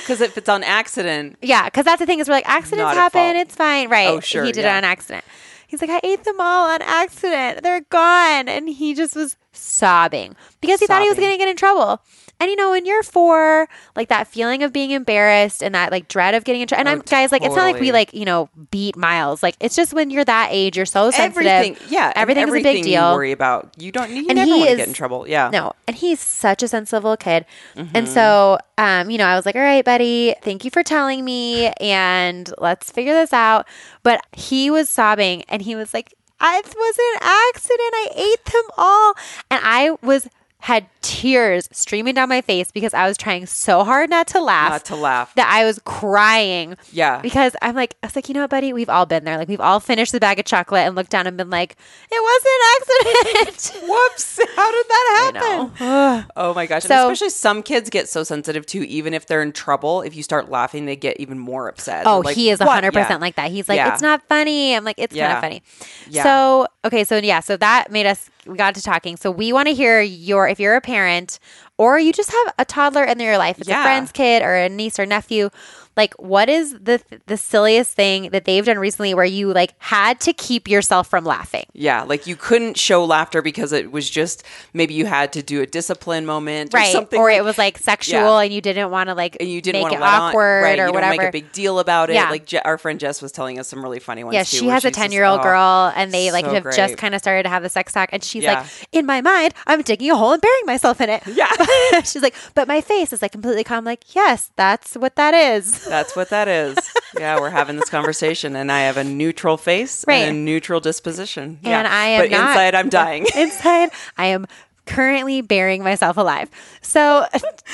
[0.00, 3.36] Because if it's on accident, Yeah, because that's the thing is we're like accidents happen,
[3.36, 4.08] it's fine, right?
[4.08, 4.74] Oh, sure, He did yeah.
[4.74, 5.22] it on accident.
[5.66, 7.62] He's like, I ate them all on accident.
[7.62, 11.48] They're gone, and he just was sobbing because he thought he was going to get
[11.48, 12.00] in trouble.
[12.38, 16.08] And you know, when you're four, like that feeling of being embarrassed and that like
[16.08, 16.80] dread of getting in trouble.
[16.80, 19.42] And Oh, I'm guys, like it's not like we like you know beat Miles.
[19.42, 21.46] Like it's just when you're that age, you're so sensitive.
[21.46, 23.10] Everything, yeah, everything's everything a big deal.
[23.10, 24.10] You worry about you don't.
[24.10, 25.26] You And never want to get in trouble.
[25.26, 27.46] Yeah, No, and he's such a sensitive little kid.
[27.74, 27.96] Mm-hmm.
[27.96, 31.24] And so, um, you know, I was like, all right, buddy, thank you for telling
[31.24, 33.66] me, and let's figure this out.
[34.02, 37.80] But he was sobbing, and he was like, I, it was an accident.
[37.94, 39.14] I ate them all.
[39.50, 40.28] And I was,
[40.66, 44.70] had tears streaming down my face because I was trying so hard not to laugh.
[44.72, 45.32] not to laugh.
[45.36, 47.20] that I was crying Yeah.
[47.22, 48.72] because I'm like, I was like, you know what, buddy?
[48.72, 49.38] We've all been there.
[49.38, 51.76] Like, we've all finished the bag of chocolate and looked down and been like,
[52.10, 53.88] it was an accident.
[53.88, 54.40] Whoops!
[54.56, 56.26] How did that happen?
[56.36, 56.82] Oh my gosh!
[56.82, 58.82] So- and especially some kids get so sensitive too.
[58.82, 62.06] Even if they're in trouble, if you start laughing, they get even more upset.
[62.08, 63.16] Oh, like, he is "What?" 100% Yeah.
[63.18, 63.52] like that.
[63.52, 63.92] He's like, Yeah.
[63.92, 64.74] it's not funny.
[64.74, 65.62] I'm like, it's kind of funny.
[66.08, 66.24] Yeah.
[66.24, 67.04] So, okay.
[67.04, 67.38] So, yeah.
[67.40, 69.16] So that made us, we got to talking.
[69.16, 71.38] So, we want to hear your, if you're a parent
[71.78, 73.80] or you just have a toddler in your life, it's Yeah.
[73.80, 75.50] a friend's kid or a niece or nephew,
[75.96, 80.20] like, what is the, the silliest thing that they've done recently where you like had
[80.20, 81.64] to keep yourself from laughing?
[81.72, 84.42] Yeah, like you couldn't show laughter because it was just
[84.74, 86.92] maybe you had to do a discipline moment or Right.
[86.92, 87.18] something.
[87.18, 88.40] Or like- it was like sexual Yeah.
[88.42, 90.78] and you didn't want to like and you didn't make want it awkward on, right,
[90.80, 91.12] or you whatever.
[91.16, 92.14] Make a big deal about it.
[92.14, 92.28] Yeah.
[92.28, 94.34] Like Je- our friend Jess was telling us some really funny ones.
[94.34, 96.62] Yeah, too, she has a 10 year old oh, girl, and they like so have
[96.62, 96.76] great.
[96.76, 98.10] just kind of started to have the sex talk.
[98.12, 98.60] And she's Yeah.
[98.60, 101.22] like, In my mind, I'm digging a hole and burying myself in it.
[101.26, 101.48] Yeah.
[102.04, 103.78] she's like, But my face is like completely calm.
[103.78, 105.84] I'm like, Yes, that's what that is.
[105.96, 106.76] That's what that is.
[107.18, 110.16] yeah, we're having this conversation, and I have a neutral face Right.
[110.28, 111.58] and a neutral disposition.
[111.62, 111.88] And yeah.
[111.90, 113.26] I am but not- inside, I'm dying.
[113.36, 114.46] Inside, I am
[114.86, 116.48] currently burying myself alive.
[116.80, 117.26] So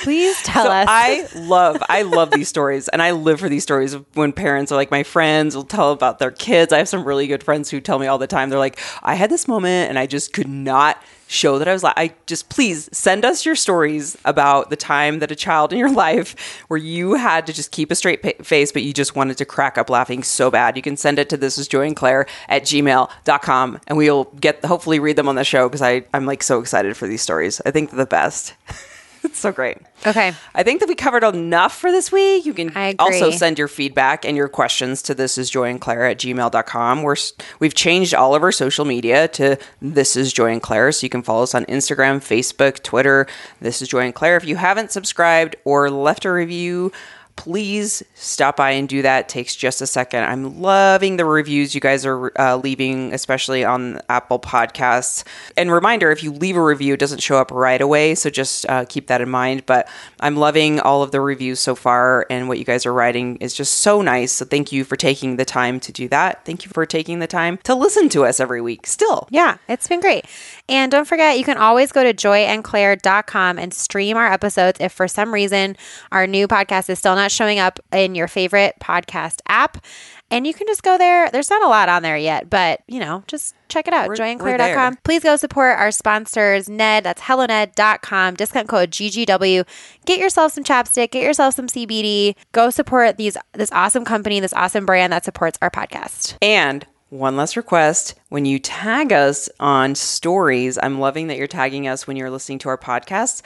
[0.02, 0.86] please tell So us.
[0.88, 4.76] I love, I love these stories, and I live for these stories when parents are
[4.76, 6.72] like, my friends will tell about their kids.
[6.72, 8.48] I have some really good friends who tell me all the time.
[8.48, 11.02] They're like, I had this moment, and I just could not
[11.32, 15.18] show that I was like, I just please send us your stories about the time
[15.20, 18.42] that a child in your life where you had to just keep a straight pa-
[18.42, 20.76] face, but you just wanted to crack up laughing so bad.
[20.76, 24.64] You can send it to this is Joy and Claire at gmail.com, and we'll get
[24.64, 27.60] hopefully read them on the show because I'm like so excited for these stories.
[27.64, 28.54] I think they're the best.
[29.24, 29.78] it's so great.
[30.06, 30.34] okay.
[30.54, 32.44] I think that we covered enough for this week.
[32.44, 36.06] You can also send your feedback and your questions to this is joy and claire
[36.06, 37.02] at gmail.com.
[37.02, 37.16] We're,
[37.58, 40.90] we've changed all of our social media to this is joy and claire.
[40.92, 43.26] So you can follow us on Instagram, Facebook, Twitter.
[43.60, 44.36] This is joy and claire.
[44.36, 46.92] If you haven't subscribed or left a review,
[47.42, 49.24] please stop by and do that.
[49.24, 50.22] It takes just a second.
[50.22, 55.24] I'm loving the reviews you guys are uh, leaving, especially on Apple Podcasts.
[55.56, 58.14] And reminder if you leave a review, it doesn't show up right away.
[58.14, 59.66] So just uh, keep that in mind.
[59.66, 59.88] But
[60.20, 63.54] I'm loving all of the reviews so far, and what you guys are writing is
[63.54, 64.30] just so nice.
[64.30, 66.44] So thank you for taking the time to do that.
[66.44, 69.26] Thank you for taking the time to listen to us every week still.
[69.30, 70.26] Yeah, it's been great.
[70.68, 75.08] And don't forget, you can always go to joyandclaire.com and stream our episodes if for
[75.08, 75.76] some reason
[76.12, 79.84] our new podcast is still not showing up in your favorite podcast app.
[80.30, 81.28] And you can just go there.
[81.30, 84.08] There's not a lot on there yet, but you know, just check it out.
[84.08, 84.96] Joyandclaire.com.
[85.04, 87.04] Please go support our sponsors, Ned.
[87.04, 88.34] That's helloned.com.
[88.36, 89.66] Discount code GGW.
[90.06, 92.34] Get yourself some chapstick, get yourself some CBD.
[92.52, 96.36] Go support these this awesome company, this awesome brand that supports our podcast.
[96.40, 101.86] And one last request when you tag us on stories, I'm loving that you're tagging
[101.86, 103.42] us when you're listening to our podcasts.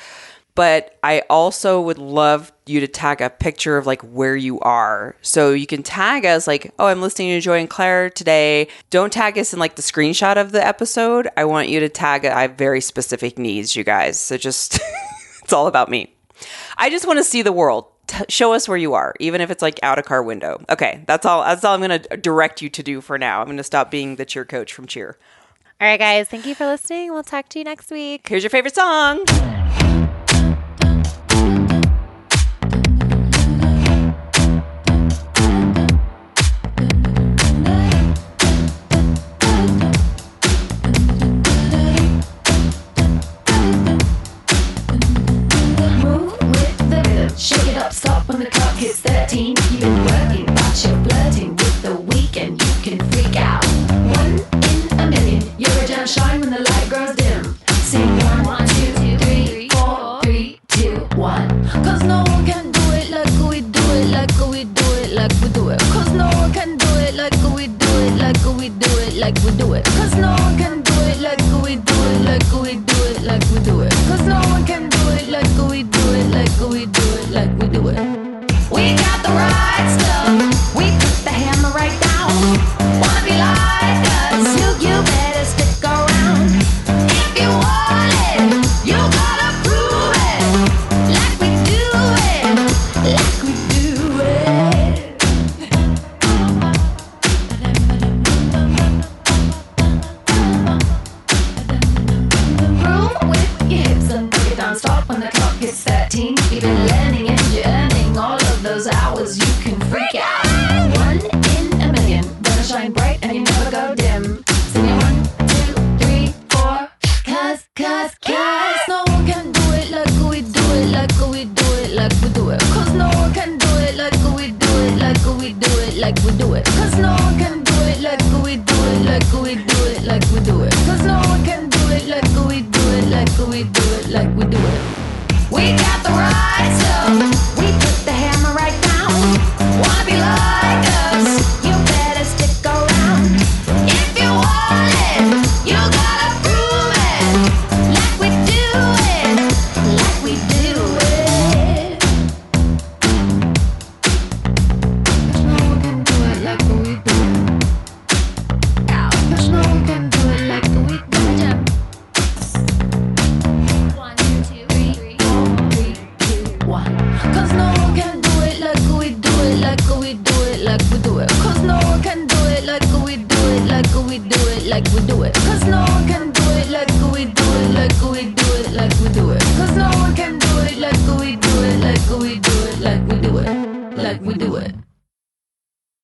[0.56, 5.14] But I also would love you to tag a picture of like where you are.
[5.20, 8.68] So you can tag us like, oh, I'm listening to Joy and Claire today.
[8.88, 11.28] Don't tag us in like the screenshot of the episode.
[11.36, 14.18] I want you to tag I have very specific needs, you guys.
[14.18, 14.80] So just
[15.44, 16.16] it's all about me.
[16.78, 17.86] I just want to see the world.
[18.06, 20.64] T- show us where you are, even if it's like out a car window.
[20.70, 21.42] Okay, that's all.
[21.42, 23.40] That's all I'm going to direct you to do for now.
[23.40, 25.18] I'm going to stop being the cheer coach from Cheer.
[25.80, 26.28] All right, guys.
[26.28, 27.12] Thank you for listening.
[27.12, 28.28] We'll talk to you next week.
[28.28, 29.24] Here's your favorite song.
[47.86, 49.54] Up, stop when the clock hits 13.
[49.70, 52.60] You've been working, but you're flirting with the weekend.
[52.60, 53.64] You can freak out.
[54.18, 54.34] One
[54.70, 57.44] in a million, you're a gem shine when the light grows dim.
[57.90, 58.10] Sing
[58.44, 61.48] one, two, three, four, three, two, one.
[61.86, 65.34] Cause no one can do it like we do it, like we do it, like
[65.42, 65.80] we do it.
[65.94, 69.38] Cause no one can do it like we do it, like we do it, like
[69.44, 69.84] we do it.
[69.84, 73.44] Cause no one can do it like we do it, like we do it, like
[73.52, 73.95] we do it.